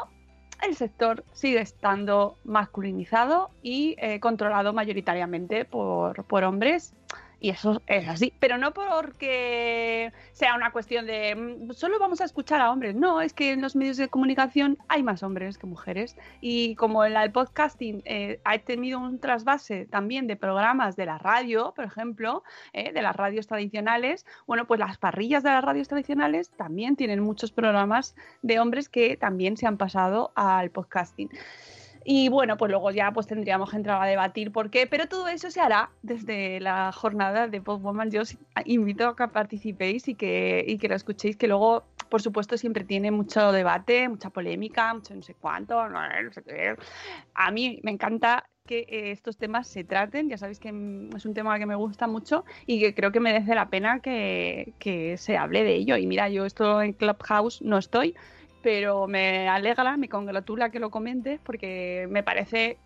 [0.61, 6.93] el sector sigue estando masculinizado y eh, controlado mayoritariamente por, por hombres.
[7.41, 12.25] Y eso es así, pero no porque sea una cuestión de mm, solo vamos a
[12.25, 12.95] escuchar a hombres.
[12.95, 16.17] No, es que en los medios de comunicación hay más hombres que mujeres.
[16.41, 21.17] Y como el, el podcasting eh, ha tenido un trasvase también de programas de la
[21.17, 25.87] radio, por ejemplo, eh, de las radios tradicionales, bueno, pues las parrillas de las radios
[25.87, 31.29] tradicionales también tienen muchos programas de hombres que también se han pasado al podcasting.
[32.05, 35.27] Y bueno, pues luego ya pues tendríamos que entrar a debatir por qué, pero todo
[35.27, 38.09] eso se hará desde la jornada de Podwoman.
[38.11, 42.21] Yo os invito a que participéis y que, y que lo escuchéis, que luego, por
[42.21, 46.75] supuesto, siempre tiene mucho debate, mucha polémica, mucho no sé cuánto, no, no sé qué.
[47.33, 51.25] A mí me encanta que eh, estos temas se traten, ya sabéis que mm, es
[51.25, 55.17] un tema que me gusta mucho y que creo que merece la pena que, que
[55.17, 55.97] se hable de ello.
[55.97, 58.15] Y mira, yo esto en Clubhouse no estoy,
[58.61, 62.77] pero me alegra, me congratula que lo comentes porque me parece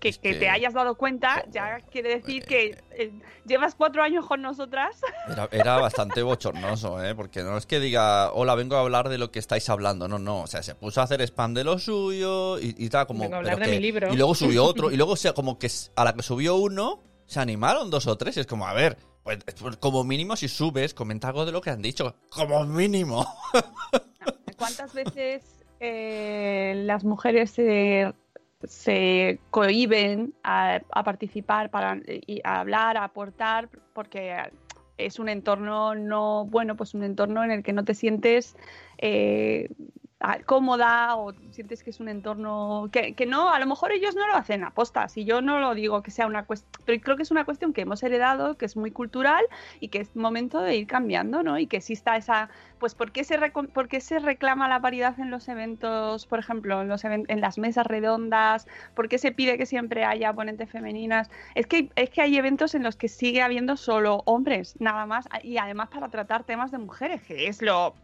[0.00, 3.12] que, Es que que- te hayas dado cuenta ya quiere decir que eh,
[3.46, 5.00] llevas cuatro años con nosotras.
[5.32, 7.14] Era, era bastante bochornoso, ¿eh?
[7.14, 10.06] Porque no es que diga, hola, vengo a hablar de lo que estáis hablando.
[10.06, 10.42] No, no.
[10.42, 13.20] O sea, se puso a hacer spam de lo suyo y, y tal, como.
[13.22, 14.12] Vengo a hablar pero de que- mi libro.
[14.12, 14.90] Y luego subió otro.
[14.90, 18.16] y luego, o sea, como que a la que subió uno, se animaron dos o
[18.18, 18.36] tres.
[18.36, 21.70] Y es como, a ver, pues, como mínimo, si subes, comenta algo de lo que
[21.70, 22.14] han dicho.
[22.30, 23.26] Como mínimo.
[24.56, 28.14] ¿Cuántas veces eh, las mujeres se,
[28.62, 32.00] se cohiben a, participar, para,
[32.44, 34.36] a hablar, a aportar, porque
[34.96, 38.56] es un entorno no bueno, pues un entorno en el que no te sientes
[38.98, 39.68] eh,
[40.46, 44.26] cómoda o sientes que es un entorno que, que no, a lo mejor ellos no
[44.26, 47.22] lo hacen aposta, si yo no lo digo que sea una cuestión, pero creo que
[47.22, 49.44] es una cuestión que hemos heredado, que es muy cultural
[49.78, 51.58] y que es momento de ir cambiando, ¿no?
[51.58, 52.48] Y que exista esa,
[52.78, 56.80] pues ¿por qué se, por qué se reclama la paridad en los eventos, por ejemplo,
[56.80, 58.66] en, los en las mesas redondas?
[58.94, 61.30] ¿Por qué se pide que siempre haya ponentes femeninas?
[61.54, 65.28] Es que, es que hay eventos en los que sigue habiendo solo hombres, nada más,
[65.42, 67.94] y además para tratar temas de mujeres, que es lo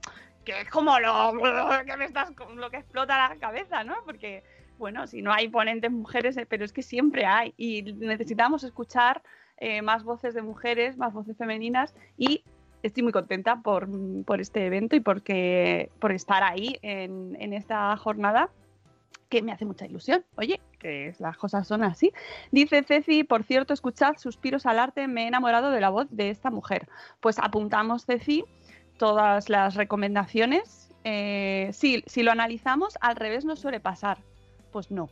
[0.44, 1.32] que es como lo
[1.86, 3.96] que me estás lo que explota la cabeza, ¿no?
[4.04, 4.42] Porque
[4.78, 9.22] bueno, si no hay ponentes mujeres, eh, pero es que siempre hay y necesitamos escuchar
[9.58, 12.42] eh, más voces de mujeres, más voces femeninas y
[12.82, 13.88] estoy muy contenta por,
[14.24, 18.50] por este evento y porque por estar ahí en, en esta jornada
[19.32, 20.24] que me hace mucha ilusión.
[20.36, 22.12] Oye, que las cosas son así.
[22.50, 26.28] Dice Ceci, por cierto, escuchad Suspiros al arte, me he enamorado de la voz de
[26.28, 26.86] esta mujer.
[27.20, 28.44] Pues apuntamos, Ceci,
[29.02, 30.88] todas las recomendaciones.
[31.02, 34.18] Eh, sí, si lo analizamos, al revés no suele pasar.
[34.70, 35.08] Pues no.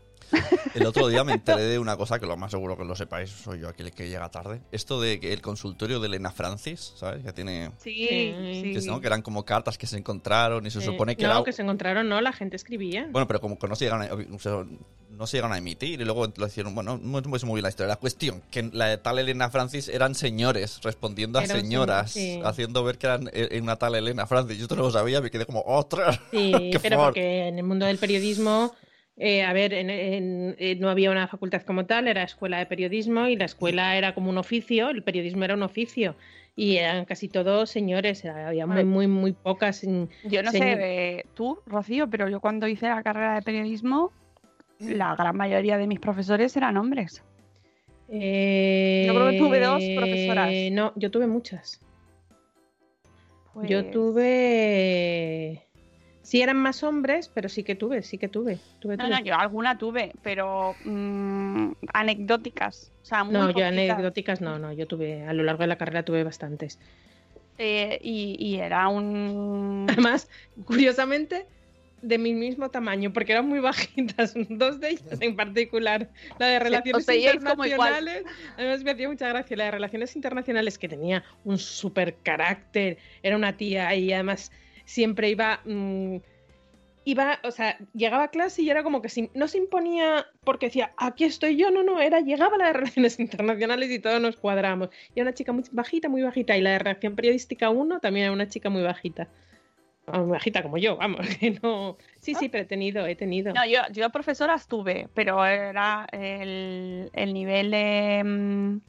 [0.75, 3.31] El otro día me enteré de una cosa que lo más seguro que lo sepáis,
[3.31, 4.61] soy yo aquí el que llega tarde.
[4.71, 7.25] Esto de que el consultorio de Elena Francis, ¿sabes?
[7.25, 7.71] Que tiene...
[7.79, 8.35] Sí, Sí.
[8.63, 8.75] sí.
[8.75, 9.01] Que, ¿no?
[9.01, 11.45] que eran como cartas que se encontraron y se supone que no, era...
[11.45, 13.09] que se encontraron, no, la gente escribía.
[13.11, 14.65] Bueno, pero como que no se llegaron a, o sea,
[15.11, 16.75] no se llegaron a emitir y luego lo hicieron...
[16.75, 17.89] Bueno, no es muy bien la historia.
[17.89, 22.41] La cuestión, que la de tal Elena Francis eran señores respondiendo a Eran señoras, sí.
[22.45, 24.57] haciendo ver que eran eh, una tal Elena Francis.
[24.59, 26.21] Yo esto no lo sabía, me quedé como, ¡ostras!
[26.31, 27.21] Sí, ¡Qué pero fuerte!
[27.21, 28.75] porque en el mundo del periodismo,
[29.23, 32.65] eh, a ver, en- en- eh, no había una facultad como tal, era escuela de
[32.67, 36.17] periodismo y la escuela era como un oficio, el periodismo era un oficio
[36.57, 39.83] y eran casi todos señores, había muy, muy, muy pocas.
[40.25, 40.59] Yo no sé
[41.19, 44.11] eh, tú, Rocío, pero yo cuando hice la carrera de periodismo,
[44.79, 47.23] la gran mayoría de mis profesores eran hombres.
[48.09, 50.51] eh, Yo creo que tuve dos profesoras.
[50.73, 51.81] No, yo tuve muchas.
[53.69, 55.67] Yo Pues- tuve.
[56.31, 58.61] Sí eran más hombres, pero sí que tuve, sí que tuve.
[58.79, 59.17] tuve, No, tuve.
[59.17, 62.93] no, yo alguna tuve, pero mm, anecdóticas.
[63.03, 65.77] O sea, muy No, yo anecdóticas no, no, yo tuve, a lo largo de la
[65.77, 66.79] carrera tuve bastantes.
[67.59, 69.89] Eh, y, y era un...
[69.91, 70.29] Además,
[70.67, 71.47] curiosamente,
[72.01, 76.11] de mi mismo tamaño, porque eran muy bajitas, dos de ellas en particular.
[76.39, 77.09] La de Relaciones.
[77.09, 78.23] Internacionales,
[78.57, 83.35] además me hacía mucha gracia, la de Relaciones Internacionales, que tenía un súper carácter, era
[83.35, 84.53] una tía y además
[84.91, 85.61] siempre iba...
[85.65, 86.17] mm,
[87.03, 90.67] Iba, o sea, llegaba a clase y era como que si- no se imponía porque
[90.67, 94.37] decía, aquí estoy yo, no, no, era, llegaba la de Relaciones Internacionales y todos nos
[94.37, 94.91] cuadramos.
[95.15, 96.59] Y era una chica muy bajita, muy bajita.
[96.59, 99.29] Y la de Reacción Periodística 1 también era una chica muy bajita.
[100.07, 101.21] Ah, Muy bajita como yo, vamos,
[101.63, 101.97] no.
[102.21, 103.55] Sí, sí, pero he tenido, he tenido.
[103.55, 107.71] No, yo, yo profesoras tuve, pero era el, el nivel
[108.27, 108.81] mm,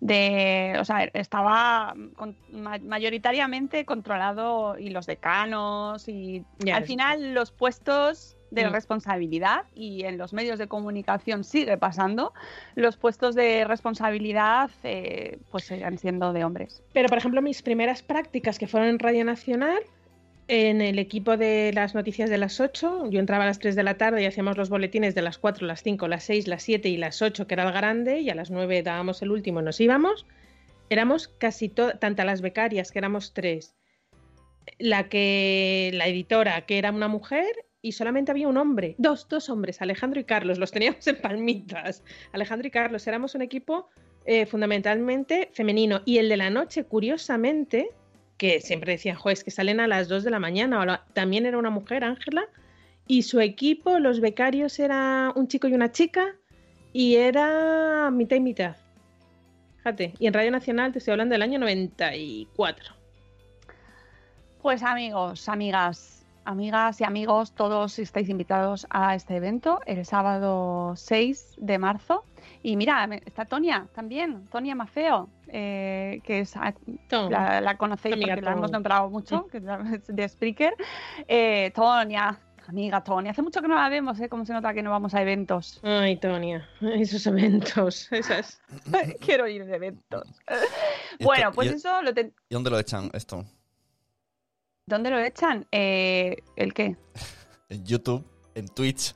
[0.00, 7.50] de, o sea, estaba con- ma- mayoritariamente controlado y los decanos y al final los
[7.50, 8.72] puestos de Mm.
[8.72, 12.32] responsabilidad y en los medios de comunicación sigue pasando,
[12.76, 16.82] los puestos de responsabilidad eh, pues seguirán siendo de hombres.
[16.94, 19.80] Pero, por ejemplo, mis primeras prácticas que fueron en Radio Nacional,
[20.48, 23.82] en el equipo de las noticias de las 8, yo entraba a las 3 de
[23.82, 26.88] la tarde y hacíamos los boletines de las 4, las 5, las 6, las 7
[26.88, 29.64] y las 8, que era el grande, y a las 9 dábamos el último y
[29.64, 30.26] nos íbamos.
[30.88, 33.76] Éramos casi todas, tanto las becarias, que éramos tres,
[34.78, 39.50] la que la editora, que era una mujer, y solamente había un hombre, dos, dos
[39.50, 42.02] hombres, Alejandro y Carlos, los teníamos en palmitas.
[42.32, 43.88] Alejandro y Carlos, éramos un equipo
[44.24, 46.00] eh, fundamentalmente femenino.
[46.06, 47.90] Y el de la noche, curiosamente,
[48.38, 51.04] que siempre decían, jo, es que salen a las 2 de la mañana, o la-
[51.12, 52.46] también era una mujer, Ángela,
[53.06, 56.34] y su equipo, los becarios, era un chico y una chica,
[56.92, 58.76] y era mitad y mitad.
[59.78, 62.94] Fíjate, y en Radio Nacional te estoy hablando del año 94.
[64.62, 71.54] Pues amigos, amigas, amigas y amigos, todos estáis invitados a este evento el sábado 6
[71.58, 72.24] de marzo.
[72.62, 78.42] Y mira, está Tonia también, Tonia Mafeo, eh, que es, la, la conocéis Amiga porque
[78.44, 79.64] la hemos nombrado mucho, que es
[80.08, 80.74] de Spreaker.
[81.28, 84.28] Eh, Tonia, amiga Tonia, hace mucho que no la vemos, ¿eh?
[84.28, 85.80] Como se nota que no vamos a eventos.
[85.84, 88.60] Ay, Tonia, esos eventos, esas.
[89.20, 90.24] Quiero ir de eventos.
[91.20, 93.44] Bueno, esto- pues y- eso, lo ten- ¿Y dónde lo echan esto?
[94.86, 95.66] ¿dónde lo echan?
[95.70, 96.96] Eh, ¿El qué?
[97.68, 99.14] En YouTube, en Twitch.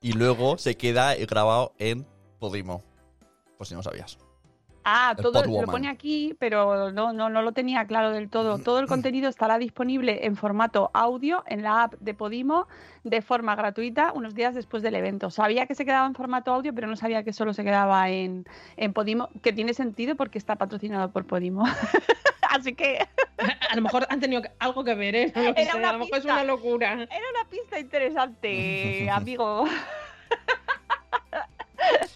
[0.00, 2.04] Y luego se queda grabado en
[2.38, 2.82] Podimo.
[3.56, 4.18] Por si no sabías.
[4.86, 8.58] Ah, El todo lo pone aquí, pero no, no, no lo tenía claro del todo.
[8.58, 12.68] Todo el contenido estará disponible en formato audio en la app de Podimo
[13.02, 15.30] de forma gratuita unos días después del evento.
[15.30, 18.44] Sabía que se quedaba en formato audio, pero no sabía que solo se quedaba en,
[18.76, 21.64] en Podimo, que tiene sentido porque está patrocinado por Podimo.
[22.50, 22.98] Así que
[23.70, 25.32] A lo mejor han tenido algo que ver, ¿eh?
[25.34, 26.92] No lo Era una a lo mejor es una locura.
[26.92, 29.66] Era una pista interesante, amigo.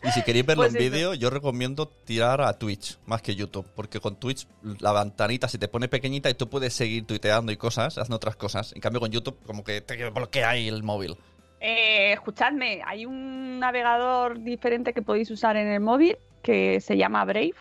[0.04, 3.66] Y si queréis verlo Pues en vídeo, yo recomiendo tirar a Twitch más que YouTube,
[3.74, 4.46] porque con Twitch
[4.80, 8.36] la ventanita se te pone pequeñita y tú puedes seguir tuiteando y cosas, haciendo otras
[8.36, 8.72] cosas.
[8.74, 11.16] En cambio con YouTube como que te bloquea ahí el móvil.
[11.60, 17.24] Eh, escuchadme, hay un navegador diferente que podéis usar en el móvil que se llama
[17.24, 17.54] Brave.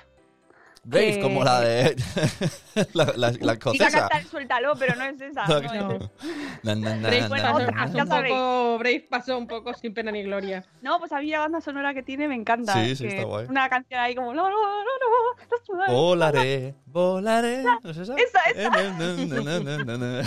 [0.89, 1.95] Brave, Eh, como la de
[2.93, 3.99] la, la, la Iba a escocesa.
[3.99, 5.45] cantar Suéltalo, pero no es esa.
[5.45, 5.91] No, no No.
[5.91, 6.11] es esa.
[6.63, 10.11] Na, na, Brave, bueno, otra, pasó ya un poco, Brave pasó un poco sin pena
[10.11, 10.63] ni gloria.
[10.81, 12.73] No, pues a mí la banda sonora que tiene me encanta.
[12.73, 13.47] Sí, eh, sí, está guay.
[13.49, 14.33] Una canción ahí como.
[14.33, 17.63] No, no, no, no, no, Volaré, volaré.
[17.63, 18.15] ¿No es esa?
[18.15, 18.71] Esa, esa.
[18.81, 20.23] Eh.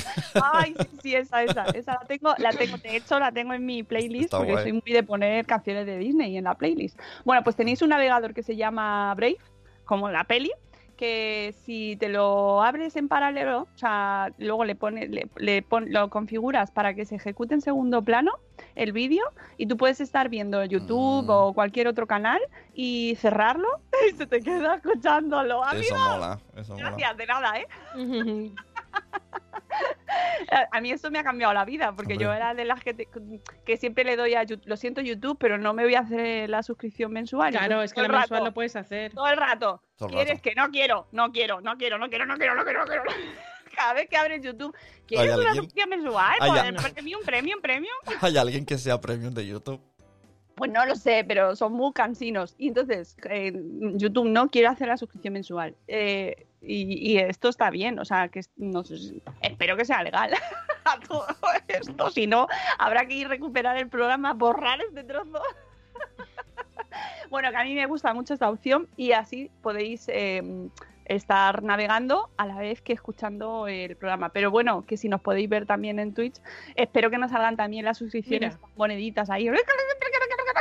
[0.53, 1.65] Ay, sí, sí, esa, esa.
[1.75, 4.65] Esa la tengo, la tengo, de hecho, la tengo en mi playlist Está porque guay.
[4.65, 6.99] soy muy de poner canciones de Disney en la playlist.
[7.25, 9.39] Bueno, pues tenéis un navegador que se llama Brave,
[9.91, 10.53] como la peli,
[10.97, 15.87] que si te lo abres en paralelo, o sea, luego le pones, le, le pon-
[15.91, 18.33] lo configuras para que se ejecute en segundo plano
[18.77, 19.25] el vídeo
[19.57, 21.31] y tú puedes estar viendo YouTube Mm.
[21.31, 22.39] o cualquier otro canal
[22.75, 23.67] y cerrarlo
[24.13, 25.63] y se te queda escuchándolo.
[25.73, 26.91] Eso mola, eso mola.
[26.91, 27.67] gracias, de nada, ¿eh?
[30.73, 33.09] A- mí esto me ha cambiado la vida, porque yo era de las que, te-
[33.65, 34.67] que siempre le doy a YouTube.
[34.69, 37.53] Lo siento, YouTube, pero no me voy a hacer la suscripción mensual.
[37.53, 39.13] Claro, es que la el mensual rato, lo puedes hacer.
[39.13, 39.83] Todo el rato.
[39.97, 40.43] Todo el ¿Quieres rato.
[40.43, 41.07] que no quiero?
[41.13, 43.03] No quiero, no quiero, no quiero, no quiero, no quiero, no quiero.
[43.77, 44.75] Cada vez que abres YouTube,
[45.07, 46.35] ¿quieres una suscripción mensual?
[46.41, 46.93] ¿Hay Pues, alguien?
[46.95, 47.95] premium, premium, premium.
[48.21, 49.81] ¿Hay alguien que sea premium de YouTube?
[50.61, 52.55] Pues no lo sé, pero son muy cansinos.
[52.59, 53.51] Y entonces, eh,
[53.95, 55.75] YouTube no quiero hacer la suscripción mensual.
[55.89, 60.35] Eh, y, y esto está bien, o sea, que no sé, espero que sea legal
[60.85, 61.25] a todo
[61.67, 62.11] esto.
[62.11, 62.47] Si no,
[62.77, 65.41] habrá que ir a recuperar el programa, borrar este trozo.
[67.31, 70.69] bueno, que a mí me gusta mucho esta opción y así podéis eh,
[71.07, 74.29] estar navegando a la vez que escuchando el programa.
[74.29, 76.37] Pero bueno, que si nos podéis ver también en Twitch,
[76.75, 78.73] espero que nos salgan también las suscripciones, Mira.
[78.77, 79.49] moneditas ahí.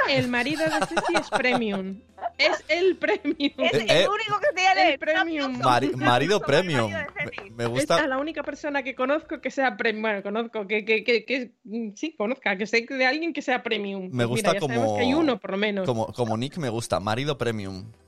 [0.10, 2.02] El marido de Ceci es premium.
[2.38, 3.54] Es el premium.
[3.58, 5.60] Es Eh, el eh, único que tiene el premium.
[5.62, 6.92] Mari- marido premium.
[6.92, 7.12] marido
[7.56, 8.00] Me, Esta gusta.
[8.00, 10.02] es la única persona que conozco que sea premium.
[10.02, 11.52] Bueno, conozco, que, que, que, que-
[11.96, 14.04] sí, conozca, que sé de alguien que sea premium.
[14.12, 15.86] Me Pues gusta mira, ya sabemos como- que hay uno, por lo menos.
[15.86, 17.92] Como, como Nick me gusta, marido premium.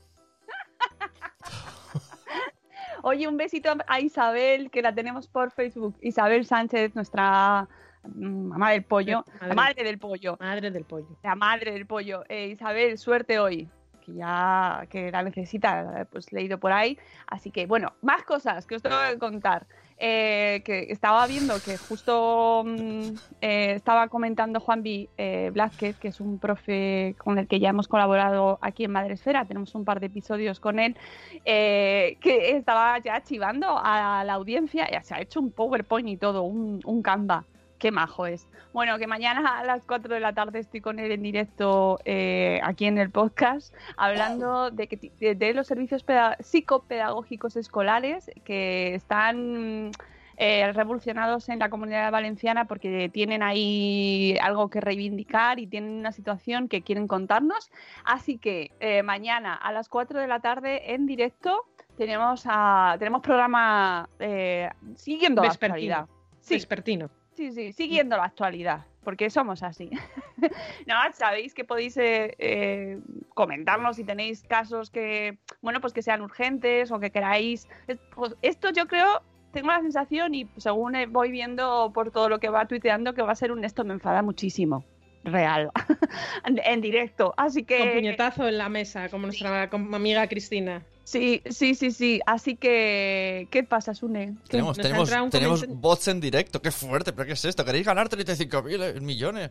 [3.02, 5.96] Oye, un besito a Isabel, que la tenemos por Facebook.
[6.02, 7.68] Isabel Sánchez, nuestra
[8.04, 9.24] mamá del pollo.
[9.26, 9.48] Madre.
[9.48, 10.36] La madre del pollo.
[10.40, 11.16] Madre del pollo.
[11.22, 12.24] La madre del pollo.
[12.28, 13.68] Eh, Isabel, suerte hoy.
[14.04, 16.98] Que ya que la necesita, pues leído por ahí.
[17.26, 19.66] Así que, bueno, más cosas que os tengo que contar.
[20.04, 25.08] Eh, que estaba viendo que justo mm, eh, estaba comentando Juan B.
[25.16, 29.44] eh, Blázquez, que es un profe con el que ya hemos colaborado aquí en Madresfera,
[29.44, 30.96] tenemos un par de episodios con él,
[31.44, 36.42] que estaba ya chivando a la audiencia, ya se ha hecho un PowerPoint y todo,
[36.42, 37.44] un, un Canva.
[37.82, 38.46] Qué majo es.
[38.72, 42.60] Bueno, que mañana a las 4 de la tarde estoy con él en directo eh,
[42.62, 48.94] aquí en el podcast, hablando de, que, de, de los servicios peda- psicopedagógicos escolares que
[48.94, 49.90] están
[50.36, 56.12] eh, revolucionados en la comunidad valenciana porque tienen ahí algo que reivindicar y tienen una
[56.12, 57.68] situación que quieren contarnos.
[58.04, 61.64] Así que eh, mañana a las 4 de la tarde en directo
[61.96, 65.94] tenemos, a, tenemos programa eh, siguiendo la Vespertino.
[65.96, 66.06] actualidad.
[66.38, 67.10] Sí, Vespertino.
[67.34, 69.90] Sí, sí, siguiendo la actualidad, porque somos así.
[70.86, 72.98] no, sabéis que podéis eh, eh,
[73.34, 77.66] comentarnos si tenéis casos que, bueno, pues que sean urgentes o que queráis.
[77.86, 79.22] Es- pues esto yo creo,
[79.52, 83.22] tengo la sensación y según eh, voy viendo por todo lo que va tuiteando que
[83.22, 84.84] va a ser un esto me enfada muchísimo.
[85.24, 85.70] Real,
[86.44, 87.32] en, directo.
[87.36, 87.78] Así que.
[87.78, 90.84] Con puñetazo en la mesa, como nuestra amiga Cristina.
[91.04, 92.20] Sí, sí, sí, sí.
[92.26, 93.48] Así que.
[93.50, 94.36] ¿Qué pasa, Sune?
[94.44, 96.62] ¿Qué- Tenemos, nos tenemos, tenemos bots en directo.
[96.62, 97.64] Qué fuerte, pero ¿qué es esto?
[97.64, 99.50] ¿Queréis ganar 35.000 millones?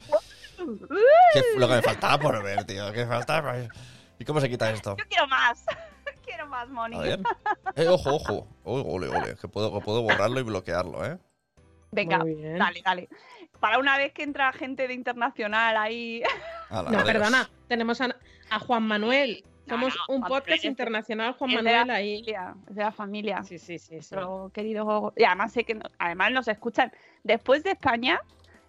[1.33, 2.91] ¿Qué f- lo que me faltaba por ver, tío.
[2.93, 3.55] ¿Qué faltaba?
[4.19, 4.95] ¿Y cómo se quita esto?
[4.97, 5.63] Yo quiero más.
[6.25, 6.95] quiero más, Moni.
[6.95, 7.19] A ver.
[7.75, 8.47] Eh, ojo, ojo.
[8.63, 9.35] Ole, ole.
[9.35, 11.17] Que puedo, que puedo borrarlo y bloquearlo, ¿eh?
[11.91, 12.19] Venga,
[12.57, 13.09] dale, dale.
[13.59, 16.23] Para una vez que entra gente de internacional ahí.
[16.69, 17.03] Ala, No, adiós.
[17.03, 18.15] perdona, tenemos a,
[18.49, 19.43] a Juan Manuel.
[19.71, 22.17] Somos no, un podcast internacional, Juan de Manuel la ahí.
[22.19, 23.43] familia, es de la familia.
[23.43, 23.87] Sí, sí, sí.
[23.87, 23.93] sí.
[23.95, 25.13] Nuestro querido.
[25.17, 26.91] Y además sé que no- además nos escuchan.
[27.23, 28.21] Después de España,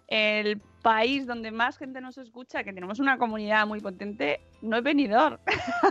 [0.07, 4.83] el país donde más gente nos escucha, que tenemos una comunidad muy potente, no es
[4.83, 5.39] venidor.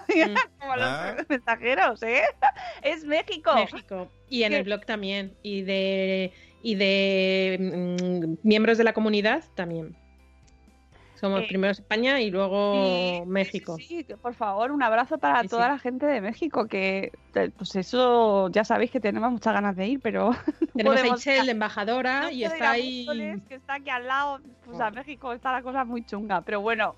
[0.08, 1.16] Mm, Como los Ah.
[1.28, 2.22] mensajeros, ¿eh?
[2.82, 3.54] Es México.
[3.54, 4.08] México.
[4.28, 4.58] Y en ¿Qué?
[4.58, 5.34] el blog también.
[5.42, 6.32] Y de,
[6.62, 9.96] y de mm, miembros de la comunidad también.
[11.22, 13.76] Somos Eh, primero España y luego Sí, México.
[13.78, 17.76] Sí, por favor, un abrazo para Sí, toda la gente de México, que eh, pues
[17.76, 20.32] eso ya sabéis que tenemos muchas ganas de ir, pero
[20.74, 23.06] Tenemos a la embajadora, no y está ahí.
[23.48, 24.90] Que está aquí al lado, pues a Ah.
[24.90, 26.96] México está la cosa muy chunga, pero bueno,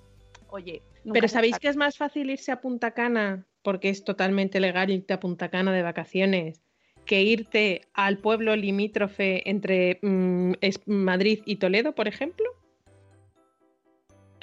[0.49, 0.81] oye.
[1.13, 5.13] Pero ¿sabéis que es más fácil irse a Punta Cana, porque es totalmente legal irte
[5.13, 6.63] a Punta Cana de vacaciones,
[7.05, 10.53] que irte al pueblo limítrofe entre mm,
[10.87, 12.47] Madrid y Toledo, por ejemplo?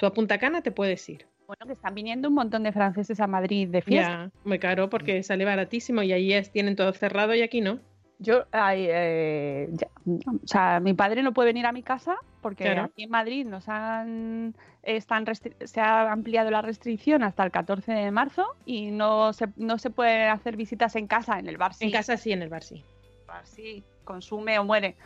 [0.02, 1.28] Tú a Punta Cana te puedes ir.
[1.46, 4.10] Bueno, que están viniendo un montón de franceses a Madrid de fiesta.
[4.10, 7.78] Ya, muy caro porque sale baratísimo y allí es- tienen todo cerrado y aquí no.
[8.18, 9.86] Yo, ay, eh, ya,
[10.26, 12.82] o sea, mi padre no puede venir a mi casa porque Claro.
[12.82, 18.10] aquí en Madrid nos han, están se ha ampliado la restricción hasta el 14 de
[18.10, 21.84] marzo y no se, no se puede hacer visitas en casa, en el bar sí.
[21.84, 22.82] En casa sí, en el bar sí.
[23.28, 24.96] bar sí, consume o muere.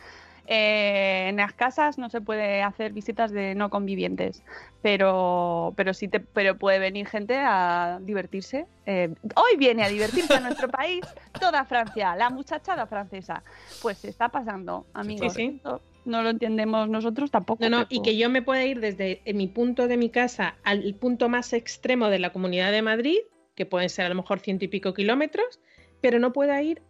[0.49, 4.41] Eh, en las casas no se puede hacer visitas de no convivientes,
[4.81, 8.65] pero, pero sí te, pero puede venir gente a divertirse.
[8.85, 11.05] Eh, hoy viene a divertirse a nuestro país
[11.39, 13.43] toda Francia, la muchachada francesa.
[13.81, 15.33] Pues se está pasando, amigos.
[15.33, 15.71] Sí, sí.
[16.05, 17.61] No lo entendemos nosotros tampoco.
[17.63, 20.95] No, no, y que yo me pueda ir desde mi punto de mi casa al
[20.95, 23.17] punto más extremo de la comunidad de Madrid,
[23.55, 25.59] que pueden ser a lo mejor ciento y pico kilómetros,
[25.99, 26.81] pero no pueda ir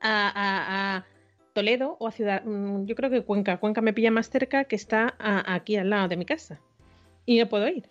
[0.00, 1.06] a, a- a
[1.58, 2.44] Toledo o a Ciudad.
[2.44, 3.56] mm, Yo creo que Cuenca.
[3.58, 6.60] Cuenca me pilla más cerca que está a- aquí al lado de mi casa.
[7.26, 7.90] Y no puedo ir,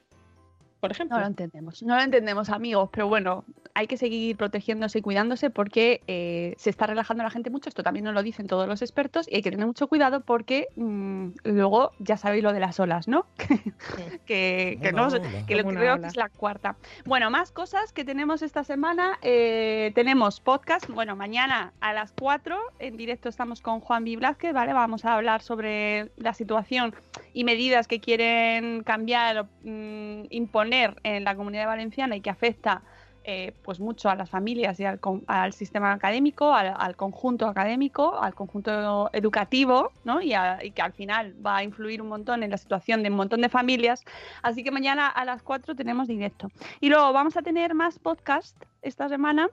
[0.79, 1.17] por ejemplo.
[1.17, 5.49] No lo entendemos, no lo entendemos, amigos, pero bueno, hay que seguir protegiéndose y cuidándose
[5.49, 7.69] porque eh, se está relajando la gente mucho.
[7.69, 10.67] Esto también nos lo dicen todos los expertos y hay que tener mucho cuidado porque
[10.75, 13.25] mm, luego ya sabéis lo de las olas, ¿no?
[14.25, 15.09] que, que, no,
[15.47, 16.01] que lo creo ola.
[16.01, 16.75] que es la cuarta.
[17.05, 19.17] Bueno, más cosas que tenemos esta semana.
[19.21, 24.17] eh, tenemos podcast, bueno, mañana a las 4 en directo estamos con Juan B.
[24.17, 24.73] Blázquez, ¿vale?
[24.73, 26.95] Vamos a hablar sobre la situación
[27.33, 30.25] y medidas que quieren cambiar o mm,
[30.73, 32.81] en la comunidad valenciana y que afecta
[33.29, 38.17] eh, pues mucho a las familias y al, al sistema académico, al, al conjunto académico,
[38.21, 40.21] al conjunto educativo, ¿no?
[40.21, 43.09] Y, a- y que al final va a influir un montón en la situación de
[43.09, 44.05] un montón de familias.
[44.43, 46.49] Así que mañana a las 4 tenemos directo.
[46.79, 49.49] Y luego vamos a tener más podcast esta semana.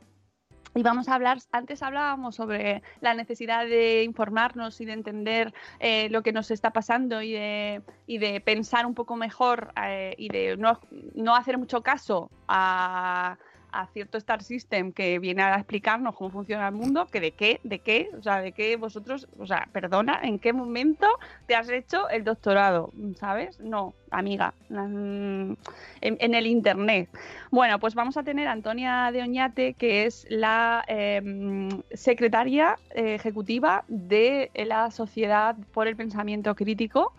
[0.77, 6.09] Y vamos a hablar, antes hablábamos sobre la necesidad de informarnos y de entender eh,
[6.11, 10.29] lo que nos está pasando y de, y de pensar un poco mejor eh, y
[10.31, 10.81] de no,
[11.15, 13.39] no hacer mucho caso a,
[13.75, 17.61] a cierto Star System que viene a explicarnos cómo funciona el mundo, que de qué,
[17.65, 21.07] de qué, o sea, de qué vosotros, o sea, perdona, ¿en qué momento
[21.47, 22.93] te has hecho el doctorado?
[23.19, 23.59] ¿Sabes?
[23.61, 25.53] No, amiga, mm,
[26.01, 27.09] en, el internet.
[27.51, 33.15] Bueno, pues vamos a tener a Antonia de Oñate, que es la eh, secretaria eh,
[33.15, 37.13] ejecutiva de la Sociedad por el Pensamiento Crítico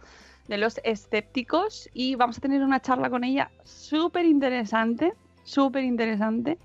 [0.48, 5.14] de los escépticos y vamos a tener una charla con ella súper interesante,
[5.46, 6.58] súper interesante,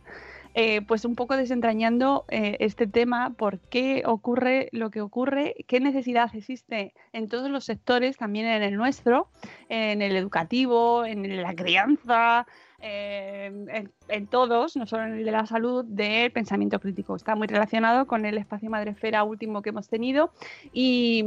[0.55, 5.79] eh, pues un poco desentrañando eh, este tema, por qué ocurre lo que ocurre, qué
[5.79, 9.29] necesidad existe en todos los sectores, también en el nuestro,
[9.69, 12.49] en el educativo, en la crianza,
[12.81, 17.15] eh, en, todos, no solo en el de la salud, del pensamiento crítico.
[17.15, 20.33] Está muy relacionado con el espacio Madresfera último que hemos tenido
[20.73, 21.25] y,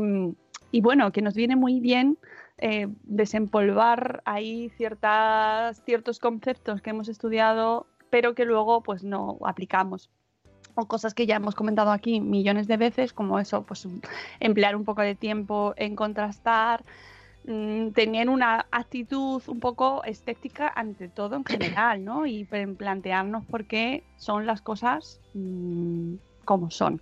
[0.71, 2.17] y bueno, que nos viene muy bien
[2.59, 10.09] eh, desempolvar ahí ciertas, ciertos conceptos que hemos estudiado, pero que luego pues no aplicamos.
[10.75, 13.87] O cosas que ya hemos comentado aquí millones de veces, como eso, pues
[14.39, 16.83] emplear un poco de tiempo en contrastar,
[17.45, 22.25] mm, tener una actitud un poco escéptica ante todo en general, ¿no?
[22.25, 27.01] Y plantearnos por qué son las cosas mm, como son.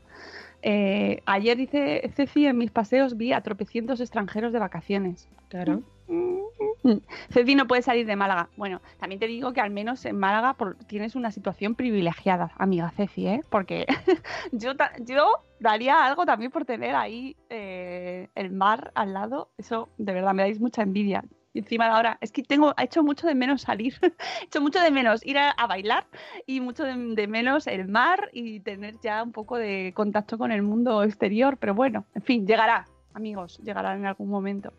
[0.61, 5.27] Eh, ayer dice Ceci, en mis paseos vi a tropecientos extranjeros de vacaciones.
[5.49, 5.81] Claro.
[7.29, 8.49] Ceci no puede salir de Málaga.
[8.57, 12.91] Bueno, también te digo que al menos en Málaga por- tienes una situación privilegiada, amiga
[12.91, 13.41] Ceci, ¿eh?
[13.49, 13.85] Porque
[14.51, 15.27] yo, yo
[15.59, 19.49] daría algo también por tener ahí eh, el mar al lado.
[19.57, 21.23] Eso de verdad me dais mucha envidia.
[21.53, 24.11] Y encima de ahora, es que tengo, he hecho mucho de menos salir, he
[24.45, 26.05] hecho mucho de menos ir a, a bailar
[26.45, 30.51] y mucho de, de menos el mar y tener ya un poco de contacto con
[30.51, 31.57] el mundo exterior.
[31.57, 34.71] Pero bueno, en fin, llegará, amigos, llegará en algún momento.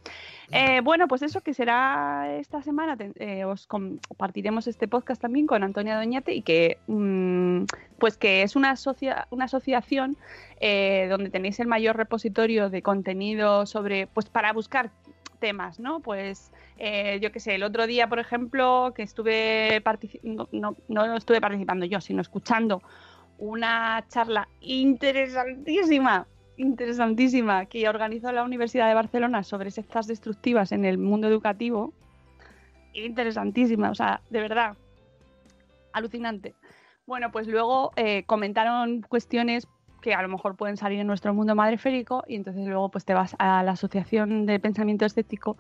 [0.50, 5.62] Eh, bueno, pues eso que será esta semana, eh, os compartiremos este podcast también con
[5.62, 7.64] Antonia Doñate y que mm,
[7.98, 10.16] pues que es una, asocia- una asociación
[10.60, 14.90] eh, donde tenéis el mayor repositorio de contenido sobre, pues para buscar
[15.42, 15.98] temas, ¿no?
[15.98, 19.82] Pues eh, yo qué sé, el otro día, por ejemplo, que estuve
[20.22, 22.80] no, no estuve participando yo, sino escuchando
[23.38, 30.96] una charla interesantísima, interesantísima, que organizó la Universidad de Barcelona sobre sectas destructivas en el
[30.96, 31.92] mundo educativo.
[32.94, 34.76] interesantísima, o sea, de verdad,
[35.92, 36.54] alucinante.
[37.04, 39.66] Bueno, pues luego eh, comentaron cuestiones
[40.02, 43.14] que a lo mejor pueden salir en nuestro mundo madreférico y entonces luego pues te
[43.14, 45.56] vas a la Asociación de Pensamiento Estético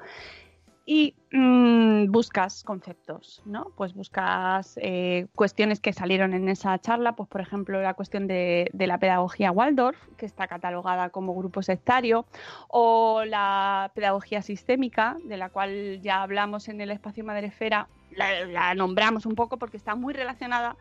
[0.84, 3.68] y mm, buscas conceptos, ¿no?
[3.76, 8.68] Pues buscas eh, cuestiones que salieron en esa charla, pues por ejemplo la cuestión de,
[8.72, 12.26] de, la pedagogía Waldorf, que está catalogada como grupo sectario,
[12.68, 18.74] o la pedagogía sistémica, de la cual ya hablamos en el espacio Madrefera, la, la
[18.74, 20.76] nombramos un poco porque está muy relacionada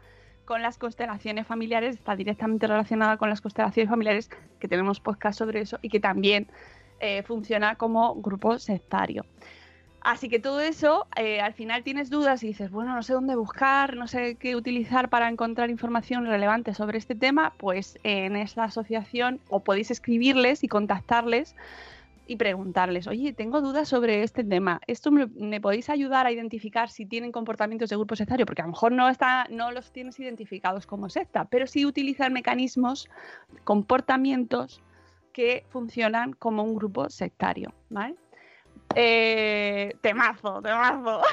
[0.46, 4.30] con las constelaciones familiares, está directamente relacionada con las constelaciones familiares,
[4.60, 6.48] que tenemos podcast sobre eso y que también
[7.00, 9.26] eh, funciona como grupo sectario.
[10.02, 13.36] Así que todo eso, eh, al final tienes dudas y dices, bueno, no sé dónde
[13.36, 18.64] buscar, no sé qué utilizar para encontrar información relevante sobre este tema, pues en esta
[18.64, 21.56] asociación o podéis escribirles y contactarles
[22.32, 27.05] y preguntarles, oye, tengo dudas sobre este tema, ¿esto me, podéis ayudar a identificar si
[27.05, 28.45] tienen comportamientos de grupo sectario?
[28.45, 32.32] Porque a lo mejor no, está, no los tienes identificados como secta, pero sí utilizar
[32.32, 33.09] mecanismos,
[33.65, 34.82] comportamientos
[35.34, 38.15] que funcionan como un grupo sectario, ¿vale?
[38.95, 41.23] Eh, temazo, temazo.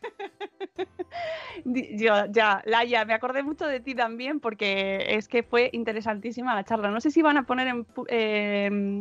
[1.66, 6.64] Yo, ya, Laia, me acordé mucho de ti también porque es que fue interesantísima la
[6.64, 6.90] charla.
[6.90, 8.98] No sé si van a poner en, eh,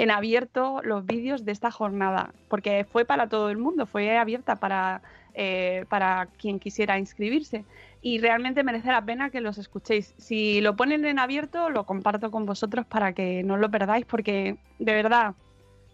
[0.00, 4.56] en abierto los vídeos de esta jornada, porque fue para todo el mundo, fue abierta
[4.56, 5.02] para,
[5.34, 7.66] eh, para quien quisiera inscribirse.
[8.00, 10.14] Y realmente merece la pena que los escuchéis.
[10.16, 14.56] Si lo ponen en abierto, lo comparto con vosotros para que no lo perdáis, porque
[14.78, 15.34] de verdad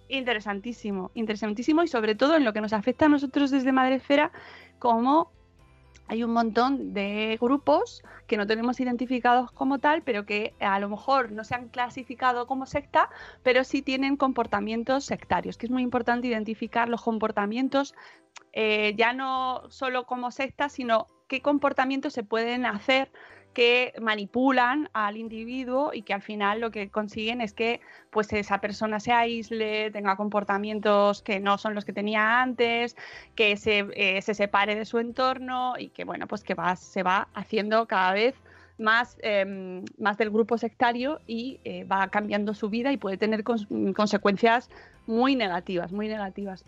[0.09, 4.31] interesantísimo, interesantísimo y sobre todo en lo que nos afecta a nosotros desde Madresfera,
[4.79, 5.33] como
[6.09, 10.89] hay un montón de grupos que no tenemos identificados como tal, pero que a lo
[10.89, 13.11] mejor no se han clasificado como secta,
[13.43, 17.95] pero sí tienen comportamientos sectarios, que es muy importante identificar los comportamientos
[18.53, 23.11] eh, ya no solo como secta, sino qué comportamientos se pueden hacer
[23.57, 27.81] que manipulan al individuo y que al final lo que consiguen es que
[28.11, 32.97] pues esa persona se aísle, tenga comportamientos que no son los que tenía antes,
[33.35, 37.03] que se, eh, se separe de su entorno y que bueno, pues que va, se
[37.03, 38.35] va haciendo cada vez
[38.77, 43.43] más, eh, más del grupo sectario y eh, va cambiando su vida y puede tener
[43.43, 44.69] cons consecuencias
[45.07, 46.67] muy negativas, muy negativas.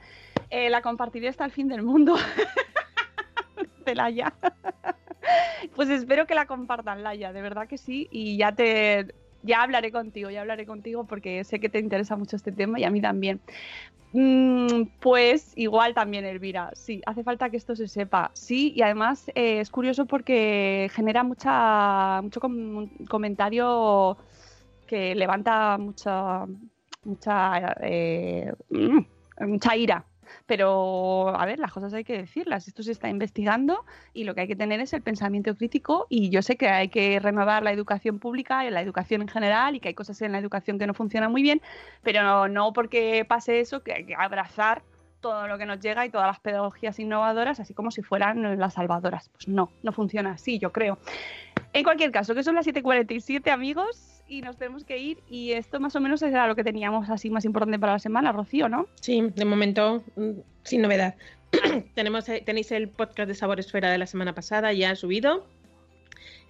[0.49, 2.17] Eh, la compartiré hasta el fin del mundo.
[3.85, 4.33] Celaya.
[5.75, 8.09] Pues espero que la compartan, Laia, de verdad que sí.
[8.11, 12.37] Y ya te ya hablaré contigo, ya hablaré contigo porque sé que te interesa mucho
[12.37, 13.41] este tema y a mí también.
[14.13, 18.31] Mm, pues igual también, Elvira, sí, hace falta que esto se sepa.
[18.35, 24.17] Sí, y además eh, es curioso porque genera mucha, mucho com comentario
[24.87, 26.47] que levanta mucha,
[27.05, 28.53] mucha, eh,
[29.41, 30.05] mucha ira
[30.47, 32.69] pero, a ver, las cosas hay que decirlas.
[32.69, 36.07] Esto se está investigando y lo que hay que tener es el pensamiento crítico.
[36.09, 39.77] Y yo sé que hay que renovar la educación pública y la educación en general
[39.77, 41.61] y que hay cosas en la educación que no funcionan muy bien,
[42.03, 44.83] pero no, no porque pase eso que hay que abrazar
[45.21, 48.75] todo lo que nos llega y todas las pedagogías innovadoras, así como si fueran las
[48.75, 49.29] salvadoras.
[49.31, 50.99] Pues no, no funciona así, yo creo.
[51.73, 55.19] En cualquier caso, que son las 7:47, amigos y nos tenemos que ir.
[55.29, 58.33] Y esto más o menos era lo que teníamos así más importante para la semana,
[58.33, 58.87] Rocío, ¿no?
[59.01, 60.31] Sí, de momento, mm,
[60.63, 61.15] sin novedad.
[61.95, 65.47] Tenemos, eh, tenéis el podcast de Sabor Esfera de la semana pasada ya subido,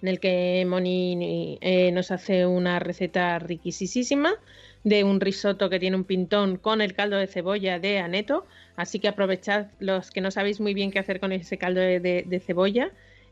[0.01, 4.33] en el que Moni eh, nos hace una receta riquísima
[4.83, 8.45] de un risotto que tiene un pintón con el caldo de cebolla de aneto.
[8.75, 11.99] Así que aprovechad los que no sabéis muy bien qué hacer con ese caldo de,
[11.99, 12.91] de, de cebolla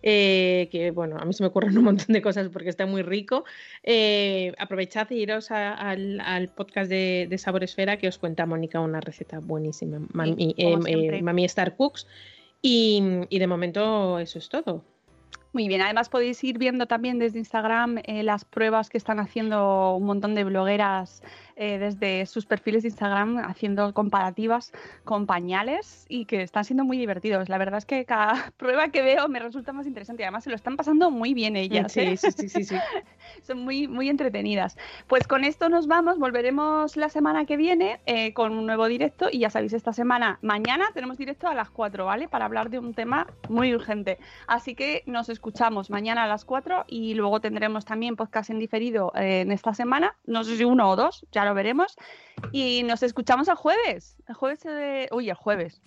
[0.09, 3.01] eh, que bueno, a mí se me ocurren un montón de cosas porque está muy
[3.01, 3.43] rico.
[3.83, 8.45] Eh, aprovechad y iros a, al, al, podcast de, de, Sabor Esfera que os cuenta
[8.45, 12.07] Mónica una receta buenísima, Mami, eh, Mami Star Cooks.
[12.61, 14.81] Y, y de momento eso es todo.
[15.51, 19.95] Muy bien, además podéis ir viendo también desde Instagram eh, las pruebas que están haciendo
[19.95, 21.23] un montón de blogueras
[21.59, 24.71] eh, desde sus perfiles de Instagram haciendo comparativas
[25.03, 27.49] con pañales y que están siendo muy divertidos.
[27.49, 30.51] La verdad es que cada prueba que veo me resulta más interesante y además se
[30.51, 31.91] lo están pasando muy bien ellas.
[31.91, 32.17] Sí, ¿eh?
[32.17, 32.75] sí, sí, sí, sí.
[33.41, 34.77] Son muy, muy entretenidas.
[35.07, 39.27] Pues con esto nos vamos, volveremos la semana que viene eh, con un nuevo directo
[39.31, 42.27] y ya sabéis, esta semana, mañana tenemos directo a las 4, ¿vale?
[42.27, 44.19] Para hablar de un tema muy urgente.
[44.45, 49.11] Así que nos escuchamos mañana a las 4 y luego tendremos también podcast en diferido
[49.15, 51.95] en esta semana, no sé si uno o dos, ya lo veremos.
[52.51, 54.17] Y nos escuchamos el jueves.
[54.27, 55.09] El jueves de...
[55.11, 55.81] Uy, el jueves.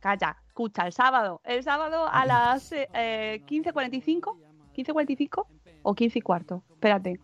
[0.00, 1.40] Calla, escucha, el sábado.
[1.44, 4.36] El sábado a las eh, 15.45.
[4.74, 5.46] 15.45
[5.82, 6.62] o 15 y cuarto.
[6.70, 7.20] Espérate.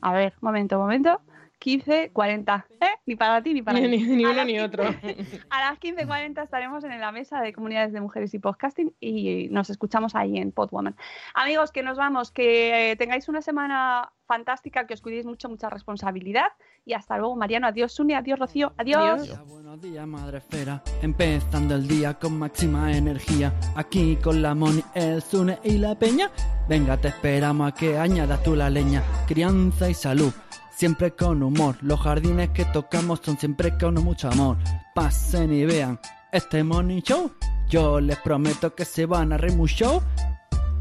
[0.00, 1.20] A ver, momento, momento.
[1.62, 2.64] 15.40.
[2.80, 2.86] ¿Eh?
[3.06, 4.02] Ni para ti ni para Ni, mí.
[4.02, 4.84] ni- uno las ni 15 otro.
[5.50, 9.70] A las 15.40 estaremos en la mesa de comunidades de mujeres y podcasting y nos
[9.70, 10.96] escuchamos ahí en Podwoman.
[11.34, 15.68] Amigos, que nos vamos, que eh, tengáis una semana fantástica, que os cuidéis mucho, mucha
[15.68, 16.46] responsabilidad
[16.84, 17.66] y hasta luego, Mariano.
[17.68, 19.28] Adiós, Suni, adiós, Rocío, adiós.
[19.46, 20.82] Buenos días, madre esfera.
[21.02, 23.52] Empezando el día con máxima energía.
[23.76, 26.30] Aquí con la Moni, el Zune y la Peña.
[26.68, 29.02] Venga, te esperamos a que añadas tú la leña.
[29.26, 30.32] Crianza y salud,
[30.74, 31.76] siempre con humor.
[31.80, 34.56] Los jardines que tocamos son siempre con mucho amor.
[34.94, 36.00] Pasen y vean
[36.32, 37.32] este Morning Show.
[37.68, 40.02] Yo les prometo que se van a reír mucho.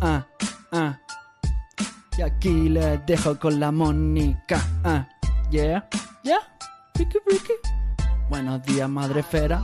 [0.01, 0.25] Ah,
[0.71, 0.99] ah.
[2.17, 4.61] Y aquí les dejo con la Mónica.
[4.83, 5.07] Ah,
[5.49, 5.87] yeah,
[6.23, 6.39] yeah.
[6.95, 7.53] Ricky, Ricky.
[8.29, 9.63] Buenos días, madre esfera.